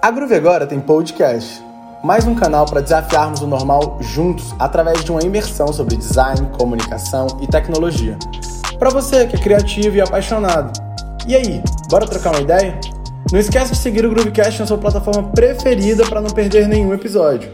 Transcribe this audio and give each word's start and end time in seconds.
A 0.00 0.10
Groove 0.10 0.34
agora 0.34 0.66
tem 0.66 0.80
podcast, 0.80 1.62
mais 2.02 2.26
um 2.26 2.34
canal 2.34 2.64
para 2.64 2.80
desafiarmos 2.80 3.40
o 3.42 3.46
normal 3.46 3.98
juntos 4.00 4.52
através 4.58 5.04
de 5.04 5.12
uma 5.12 5.22
imersão 5.22 5.70
sobre 5.70 5.96
design, 5.96 6.50
comunicação 6.58 7.26
e 7.42 7.46
tecnologia. 7.46 8.18
Para 8.78 8.88
você 8.88 9.26
que 9.26 9.36
é 9.36 9.38
criativo 9.38 9.94
e 9.96 10.00
apaixonado. 10.00 10.72
E 11.28 11.36
aí, 11.36 11.62
bora 11.90 12.06
trocar 12.06 12.30
uma 12.30 12.40
ideia? 12.40 12.80
Não 13.30 13.38
esquece 13.38 13.72
de 13.72 13.78
seguir 13.78 14.04
o 14.06 14.10
Groovecast 14.10 14.58
na 14.58 14.66
sua 14.66 14.78
plataforma 14.78 15.30
preferida 15.30 16.04
para 16.06 16.22
não 16.22 16.30
perder 16.30 16.66
nenhum 16.66 16.94
episódio. 16.94 17.52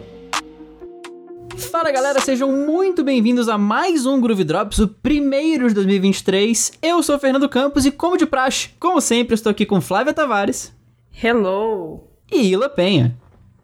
Fala 1.56 1.90
galera, 1.90 2.20
sejam 2.20 2.50
muito 2.50 3.02
bem-vindos 3.04 3.48
a 3.48 3.58
mais 3.58 4.06
um 4.06 4.20
Groove 4.20 4.44
Drops, 4.44 4.78
o 4.78 4.88
primeiro 4.88 5.68
de 5.68 5.74
2023. 5.74 6.72
Eu 6.80 7.02
sou 7.02 7.16
o 7.16 7.18
Fernando 7.18 7.48
Campos 7.48 7.84
e, 7.84 7.90
como 7.90 8.16
de 8.16 8.24
praxe, 8.24 8.70
como 8.78 9.00
sempre, 9.00 9.34
estou 9.34 9.50
aqui 9.50 9.66
com 9.66 9.80
Flávia 9.80 10.14
Tavares. 10.14 10.72
Hello! 11.22 12.07
E 12.30 12.50
Ila 12.52 12.68
Penha. 12.68 13.16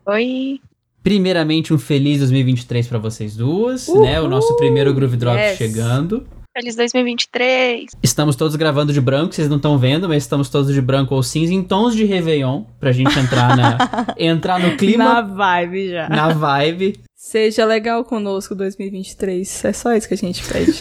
Oi. 0.06 0.60
Primeiramente, 1.02 1.72
um 1.72 1.78
feliz 1.78 2.18
2023 2.20 2.86
para 2.86 2.98
vocês 2.98 3.36
duas, 3.36 3.88
Uhul. 3.88 4.04
né? 4.04 4.20
O 4.20 4.28
nosso 4.28 4.56
primeiro 4.56 4.92
Groove 4.94 5.16
Drop 5.16 5.38
yes. 5.38 5.58
chegando. 5.58 6.26
Feliz 6.56 6.76
2023. 6.76 7.90
Estamos 8.02 8.36
todos 8.36 8.54
gravando 8.54 8.92
de 8.92 9.00
branco, 9.00 9.34
vocês 9.34 9.48
não 9.48 9.56
estão 9.56 9.76
vendo, 9.76 10.08
mas 10.08 10.22
estamos 10.22 10.48
todos 10.48 10.72
de 10.72 10.80
branco 10.80 11.14
ou 11.14 11.22
cinza 11.22 11.52
em 11.52 11.62
tons 11.62 11.94
de 11.96 12.04
Réveillon, 12.04 12.62
pra 12.78 12.92
gente 12.92 13.18
entrar 13.18 13.56
na 13.56 13.76
entrar 14.16 14.60
no 14.60 14.76
clima. 14.76 15.04
Na 15.04 15.20
vibe 15.20 15.90
já. 15.90 16.08
Na 16.08 16.28
vibe. 16.28 17.00
Seja 17.14 17.64
legal 17.64 18.04
conosco 18.04 18.54
2023. 18.54 19.64
É 19.64 19.72
só 19.72 19.94
isso 19.94 20.06
que 20.06 20.14
a 20.14 20.16
gente 20.16 20.44
pede. 20.46 20.80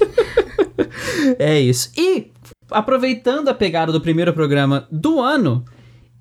é 1.39 1.59
isso. 1.59 1.91
E 1.97 2.31
aproveitando 2.69 3.49
a 3.49 3.53
pegada 3.53 3.91
do 3.91 3.99
primeiro 3.99 4.31
programa 4.31 4.87
do 4.91 5.19
ano, 5.19 5.65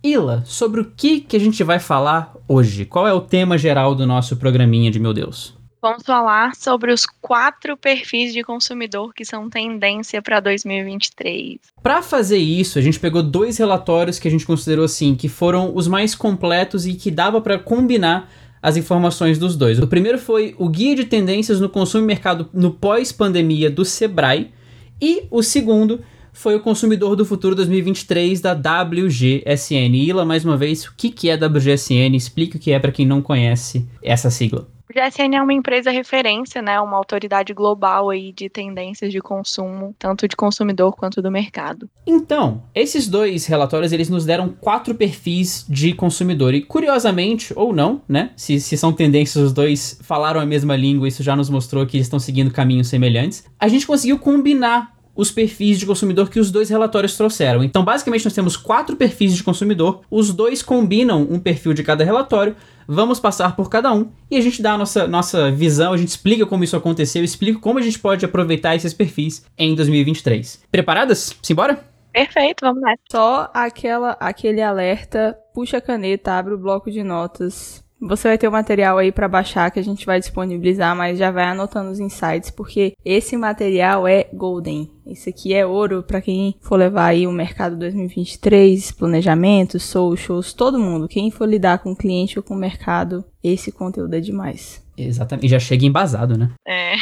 Ila, 0.05 0.42
sobre 0.45 0.80
o 0.80 0.84
que, 0.84 1.20
que 1.20 1.37
a 1.37 1.41
gente 1.41 1.62
vai 1.62 1.79
falar 1.79 2.34
hoje? 2.48 2.84
Qual 2.84 3.06
é 3.06 3.12
o 3.12 3.20
tema 3.20 3.56
geral 3.56 3.95
do 3.95 4.05
nosso 4.05 4.37
programinha 4.37 4.91
de 4.91 4.98
Meu 4.98 5.15
Deus? 5.15 5.55
Vamos 5.81 6.03
falar 6.03 6.56
sobre 6.56 6.92
os 6.92 7.06
quatro 7.06 7.77
perfis 7.77 8.33
de 8.33 8.42
consumidor 8.42 9.14
que 9.14 9.25
são 9.25 9.48
tendência 9.48 10.20
para 10.20 10.41
2023. 10.41 11.59
Para 11.81 12.03
fazer 12.03 12.39
isso, 12.39 12.81
a 12.81 12.83
gente 12.83 12.98
pegou 12.98 13.22
dois 13.22 13.59
relatórios 13.59 14.19
que 14.19 14.27
a 14.27 14.31
gente 14.31 14.47
considerou 14.47 14.84
assim 14.84 15.14
que 15.14 15.28
foram 15.28 15.72
os 15.75 15.86
mais 15.86 16.16
completos 16.16 16.84
e 16.84 16.94
que 16.94 17.11
dava 17.11 17.41
para 17.41 17.59
combinar 17.59 18.28
as 18.61 18.77
informações 18.77 19.39
dos 19.39 19.56
dois. 19.56 19.78
O 19.78 19.87
primeiro 19.87 20.19
foi 20.19 20.55
o 20.59 20.69
Guia 20.69 20.97
de 20.97 21.05
Tendências 21.05 21.61
no 21.61 21.69
Consumo 21.69 22.05
e 22.05 22.06
Mercado 22.09 22.48
no 22.53 22.72
Pós-Pandemia 22.72 23.70
do 23.70 23.84
Sebrae 23.84 24.53
e 25.00 25.27
o 25.31 25.42
segundo 25.42 26.00
foi 26.33 26.56
o 26.56 26.61
consumidor 26.61 27.14
do 27.14 27.25
futuro 27.25 27.55
2023 27.55 28.41
da 28.41 28.52
WGSN. 28.52 29.94
Ila, 29.94 30.25
mais 30.25 30.44
uma 30.44 30.56
vez, 30.56 30.86
o 30.86 30.94
que, 30.97 31.11
que 31.11 31.28
é 31.28 31.34
WGSN? 31.34 32.16
Explique 32.16 32.56
o 32.56 32.61
que 32.61 32.72
é 32.72 32.78
para 32.78 32.91
quem 32.91 33.06
não 33.06 33.20
conhece 33.22 33.86
essa 34.02 34.30
sigla. 34.30 34.66
GSN 34.92 35.34
é 35.34 35.42
uma 35.42 35.55
empresa 35.55 35.91
referência, 35.91 36.60
né, 36.60 36.78
uma 36.78 36.98
autoridade 36.98 37.55
global 37.55 38.10
aí 38.10 38.30
de 38.30 38.50
tendências 38.50 39.10
de 39.10 39.20
consumo, 39.20 39.94
tanto 39.98 40.28
de 40.28 40.36
consumidor 40.36 40.94
quanto 40.94 41.22
do 41.22 41.30
mercado. 41.30 41.88
Então, 42.06 42.62
esses 42.75 43.08
dois 43.08 43.47
relatórios, 43.47 43.92
eles 43.92 44.10
nos 44.10 44.27
deram 44.27 44.50
quatro 44.50 44.94
perfis 44.94 45.64
de 45.66 45.94
consumidor 45.94 46.53
e 46.53 46.60
curiosamente, 46.60 47.55
ou 47.56 47.72
não, 47.72 48.03
né, 48.06 48.33
se, 48.36 48.60
se 48.60 48.77
são 48.77 48.92
tendências, 48.92 49.42
os 49.42 49.53
dois 49.53 49.98
falaram 50.03 50.41
a 50.41 50.47
mesma 50.47 50.77
língua, 50.77 51.08
isso 51.08 51.22
já 51.22 51.34
nos 51.34 51.48
mostrou 51.48 51.86
que 51.86 51.97
eles 51.97 52.06
estão 52.06 52.19
seguindo 52.19 52.53
caminhos 52.53 52.88
semelhantes, 52.88 53.44
a 53.58 53.69
gente 53.69 53.86
conseguiu 53.86 54.19
combinar 54.19 54.92
os 55.15 55.31
perfis 55.31 55.79
de 55.79 55.87
consumidor 55.87 56.31
que 56.31 56.41
os 56.41 56.51
dois 56.51 56.71
relatórios 56.71 57.17
trouxeram. 57.17 57.63
Então, 57.63 57.85
basicamente, 57.85 58.25
nós 58.25 58.35
temos 58.35 58.57
quatro 58.57 58.97
perfis 58.97 59.35
de 59.35 59.43
consumidor, 59.43 60.03
os 60.11 60.33
dois 60.33 60.63
combinam 60.63 61.27
um 61.31 61.39
perfil 61.39 61.75
de 61.75 61.83
cada 61.83 62.05
relatório, 62.05 62.57
vamos 62.87 63.21
passar 63.21 63.55
por 63.55 63.69
cada 63.69 63.93
um 63.93 64.11
e 64.31 64.37
a 64.37 64.41
gente 64.41 64.63
dá 64.63 64.73
a 64.73 64.79
nossa, 64.79 65.07
nossa 65.07 65.51
visão, 65.51 65.93
a 65.93 65.97
gente 65.97 66.09
explica 66.09 66.47
como 66.47 66.65
isso 66.65 66.77
aconteceu, 66.77 67.23
explica 67.23 67.59
como 67.59 67.79
a 67.79 67.83
gente 67.83 67.99
pode 67.99 68.25
aproveitar 68.25 68.75
esses 68.75 68.95
perfis 68.95 69.45
em 69.57 69.75
2023. 69.75 70.65
Preparadas? 70.71 71.37
Simbora? 71.43 71.93
Perfeito, 72.12 72.59
vamos 72.61 72.83
lá. 72.83 72.95
Só 73.11 73.51
aquela, 73.55 74.11
aquele 74.21 74.61
alerta, 74.61 75.37
puxa 75.55 75.78
a 75.78 75.81
caneta, 75.81 76.33
abre 76.33 76.53
o 76.53 76.59
bloco 76.59 76.91
de 76.91 77.03
notas, 77.03 77.83
você 78.03 78.29
vai 78.29 78.37
ter 78.37 78.49
o 78.49 78.53
material 78.53 78.99
aí 78.99 79.13
para 79.13 79.29
baixar 79.29 79.71
que 79.71 79.79
a 79.79 79.85
gente 79.85 80.05
vai 80.05 80.19
disponibilizar, 80.19 80.95
mas 80.97 81.19
já 81.19 81.31
vai 81.31 81.45
anotando 81.45 81.91
os 81.91 82.01
insights, 82.01 82.51
porque 82.51 82.95
esse 83.05 83.37
material 83.37 84.09
é 84.09 84.29
golden. 84.35 84.91
Esse 85.07 85.31
aqui 85.31 85.55
é 85.55 85.65
ouro 85.65 86.03
para 86.03 86.21
quem 86.21 86.57
for 86.61 86.77
levar 86.77 87.07
aí 87.07 87.27
o 87.27 87.33
mercado 87.33 87.77
2023, 87.77 88.91
planejamento, 88.93 89.79
socials, 89.79 90.53
todo 90.53 90.79
mundo. 90.79 91.09
Quem 91.09 91.31
for 91.31 91.49
lidar 91.49 91.79
com 91.79 91.93
o 91.93 91.97
cliente 91.97 92.39
ou 92.39 92.43
com 92.43 92.55
o 92.55 92.59
mercado, 92.59 93.25
esse 93.43 93.71
conteúdo 93.71 94.15
é 94.15 94.21
demais. 94.21 94.83
Exatamente. 94.97 95.47
E 95.47 95.49
já 95.49 95.59
chega 95.59 95.87
embasado, 95.87 96.37
né? 96.37 96.51
É. 96.67 96.95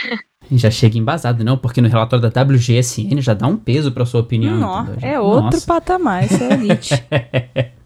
Já 0.52 0.70
chega 0.70 0.98
embasado, 0.98 1.44
não, 1.44 1.56
porque 1.56 1.80
no 1.80 1.88
relatório 1.88 2.28
da 2.28 2.42
WGSN 2.42 3.20
já 3.20 3.34
dá 3.34 3.46
um 3.46 3.56
peso 3.56 3.92
para 3.92 4.06
sua 4.06 4.20
opinião. 4.20 4.56
Não, 4.56 4.94
é 5.00 5.18
outro 5.20 5.44
Nossa. 5.44 5.66
patamar, 5.66 6.24
isso 6.24 6.42
é 6.42 6.52
elite. 6.54 6.94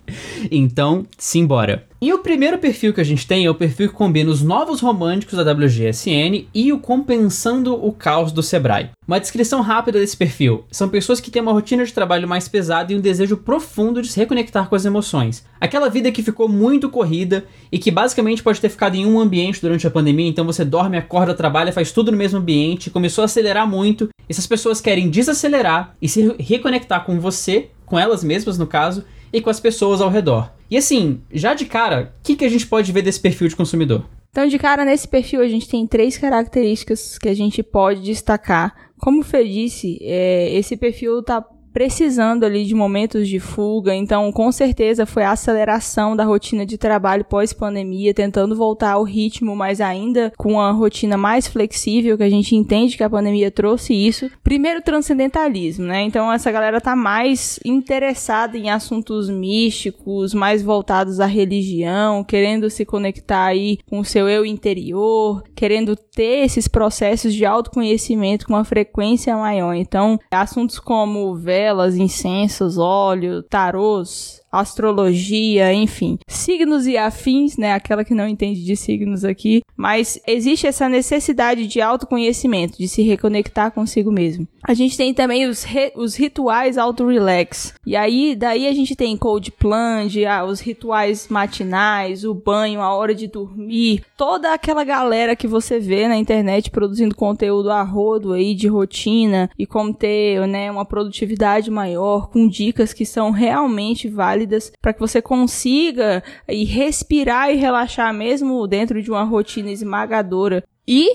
então, 0.51 1.07
simbora. 1.19 1.87
E 2.05 2.13
o 2.13 2.19
primeiro 2.19 2.59
perfil 2.59 2.93
que 2.93 3.01
a 3.01 3.05
gente 3.05 3.27
tem 3.27 3.47
é 3.47 3.51
o 3.51 3.55
perfil 3.55 3.89
que 3.89 3.95
combina 3.95 4.31
os 4.31 4.43
novos 4.43 4.81
românticos 4.81 5.43
da 5.43 5.53
WGSN 5.53 6.47
e 6.53 6.71
o 6.71 6.79
compensando 6.79 7.75
o 7.75 7.91
caos 7.93 8.31
do 8.31 8.43
Sebrae. 8.43 8.91
Uma 9.09 9.19
descrição 9.19 9.63
rápida 9.63 9.99
desse 9.99 10.15
perfil: 10.15 10.65
são 10.71 10.89
pessoas 10.89 11.19
que 11.19 11.31
têm 11.31 11.41
uma 11.41 11.53
rotina 11.53 11.83
de 11.83 11.95
trabalho 11.95 12.29
mais 12.29 12.47
pesada 12.47 12.93
e 12.93 12.97
um 12.97 13.01
desejo 13.01 13.39
profundo 13.39 14.03
de 14.03 14.09
se 14.09 14.21
reconectar 14.21 14.69
com 14.69 14.75
as 14.75 14.85
emoções. 14.85 15.47
Aquela 15.59 15.89
vida 15.89 16.13
que 16.13 16.23
ficou 16.23 16.47
muito 16.47 16.91
corrida 16.91 17.47
e 17.73 17.79
que 17.79 17.91
basicamente 17.91 18.43
pode 18.43 18.61
ter 18.61 18.69
ficado 18.69 18.97
em 18.97 19.07
um 19.07 19.19
ambiente 19.19 19.63
durante 19.63 19.87
a 19.87 19.91
pandemia, 19.91 20.29
então 20.29 20.45
você 20.45 20.63
dorme, 20.63 20.99
acorda, 20.99 21.33
trabalha, 21.33 21.73
faz 21.73 21.91
tudo 21.91 22.13
no 22.13 22.19
mesmo 22.19 22.39
ambiente, 22.39 22.91
começou 22.91 23.23
a 23.23 23.25
acelerar 23.25 23.67
muito. 23.67 24.11
Essas 24.29 24.47
pessoas 24.47 24.81
querem 24.81 25.09
desacelerar 25.09 25.95
e 26.01 26.09
se 26.09 26.35
reconectar 26.39 27.05
com 27.05 27.21
você, 27.21 27.71
com 27.87 27.99
elas 27.99 28.25
mesmas 28.25 28.59
no 28.59 28.67
caso, 28.67 29.05
e 29.33 29.41
com 29.41 29.51
as 29.51 29.61
pessoas 29.61 30.01
ao 30.01 30.11
redor. 30.11 30.53
E 30.71 30.77
assim, 30.77 31.21
já 31.33 31.55
de 31.55 31.67
cara, 31.67 32.13
o 32.21 32.23
que, 32.23 32.37
que 32.37 32.45
a 32.45 32.49
gente 32.49 32.67
pode 32.67 32.91
ver 32.93 33.03
desse 33.03 33.21
perfil 33.21 33.49
de 33.49 33.57
consumidor? 33.57 34.05
Então, 34.31 34.49
de 34.49 34.59
cara, 34.59 34.85
nesse 34.85 35.07
perfil 35.07 35.41
a 35.41 35.47
gente 35.47 35.69
tem 35.69 35.87
três 35.87 36.19
características 36.19 37.19
que 37.19 37.29
a 37.29 37.35
gente 37.35 37.63
pode 37.63 38.03
destacar. 38.03 38.75
Como 38.99 39.21
o 39.21 39.25
Fê 39.25 39.45
disse, 39.45 39.99
é, 40.03 40.53
esse 40.57 40.77
perfil 40.77 41.21
está 41.21 41.45
precisando 41.75 42.45
ali 42.45 42.65
de 42.65 42.75
momentos 42.75 43.29
de 43.29 43.41
fuga, 43.41 43.93
então 43.93 44.31
com 44.31 44.53
certeza 44.53 45.05
foi 45.05 45.25
a 45.25 45.33
aceleração 45.33 46.15
da 46.15 46.25
rotina 46.25 46.65
de 46.65 46.79
trabalho 46.79 47.25
pós-pandemia, 47.25 48.15
tentando 48.15 48.55
voltar 48.55 48.93
ao 48.93 49.03
ritmo, 49.03 49.57
mas 49.57 49.81
ainda 49.81 50.33
com 50.39 50.53
uma 50.53 50.71
rotina 50.71 51.17
mais 51.17 51.49
flexível, 51.49 52.17
que 52.17 52.23
a 52.23 52.31
gente 52.31 52.55
entende 52.55 52.97
que 52.97 53.03
a 53.03 53.11
pandemia 53.11 53.51
trouxe 53.51 53.93
isso. 53.93 54.31
Primeiro, 54.45 54.81
transcendentalismo, 54.81 55.85
né? 55.85 56.03
Então 56.03 56.33
essa 56.33 56.53
galera 56.53 56.81
tá 56.81 56.95
mais 56.95 57.59
interessada 57.65 58.57
em 58.57 58.71
assuntos 58.71 59.29
místicos, 59.29 60.33
mais 60.33 60.63
voltados 60.63 61.19
à 61.19 61.27
religião, 61.27 62.23
querendo 62.23 62.71
se 62.71 62.85
conectar 62.85 63.47
aí 63.47 63.79
com 63.91 63.99
o 63.99 64.05
seu 64.05 64.29
eu 64.29 64.47
interior, 64.47 65.43
querendo 65.57 65.97
ter 65.97 66.45
esses 66.45 66.69
processos 66.69 67.35
de 67.35 67.45
autoconhecimento 67.45 68.47
com 68.47 68.53
uma 68.53 68.65
frequência 68.65 69.37
maior. 69.37 69.75
Então, 69.75 70.21
assuntos 70.31 70.79
como 70.79 71.35
velas, 71.65 71.97
incensos, 71.97 72.77
óleo, 72.77 73.43
tarôs, 73.43 74.43
astrologia, 74.61 75.73
enfim, 75.73 76.19
signos 76.29 76.87
e 76.87 76.97
afins, 76.97 77.57
né? 77.57 77.73
Aquela 77.73 78.05
que 78.05 78.15
não 78.15 78.29
entende 78.29 78.65
de 78.65 78.77
signos 78.77 79.25
aqui, 79.25 79.63
mas 79.77 80.21
existe 80.27 80.67
essa 80.67 80.89
necessidade 80.89 81.67
de 81.67 81.81
autoconhecimento, 81.81 82.79
de 82.79 82.89
se 82.89 83.03
reconectar 83.03 83.73
consigo 83.73 84.13
mesmo. 84.13 84.47
A 84.63 84.73
gente 84.73 84.97
tem 84.97 85.13
também 85.13 85.47
os, 85.47 85.67
os 85.97 86.15
rituais 86.15 86.79
auto-relax. 86.79 87.75
E 87.87 87.95
aí, 87.97 88.35
daí 88.35 88.67
a 88.67 88.73
gente 88.73 88.97
tem 88.97 89.17
cold 89.17 89.53
plunge, 89.53 90.25
ah, 90.25 90.45
os 90.45 90.61
rituais 90.61 91.29
matinais, 91.29 92.25
o 92.25 92.33
banho, 92.33 92.81
a 92.81 92.95
hora 92.95 93.15
de 93.15 93.27
dormir, 93.27 94.03
toda 94.17 94.55
aquela 94.55 94.85
galera 94.85 95.37
que 95.37 95.47
você 95.47 95.79
vê 95.79 96.09
na 96.09 96.17
internet 96.17 96.71
produzindo 96.71 97.15
conteúdo 97.15 97.71
a 97.71 97.83
rodo 97.83 98.33
aí 98.33 98.55
de 98.55 98.69
rotina 98.69 99.51
e 99.59 99.67
como 99.67 99.93
ter, 99.93 100.47
né, 100.47 100.71
uma 100.71 100.85
produtividade 100.85 101.71
maior 101.71 102.29
com 102.29 102.49
dicas 102.49 102.93
que 102.93 103.05
são 103.05 103.31
realmente 103.31 104.09
válidas 104.09 104.44
válidas 104.45 104.73
para 104.81 104.93
que 104.93 105.01
você 105.01 105.21
consiga 105.21 106.23
e 106.49 106.65
respirar 106.65 107.51
e 107.51 107.57
relaxar 107.57 108.13
mesmo 108.13 108.67
dentro 108.67 109.03
de 109.03 109.11
uma 109.11 109.25
rotina 109.25 109.71
esmagadora. 109.71 110.63
E 110.87 111.15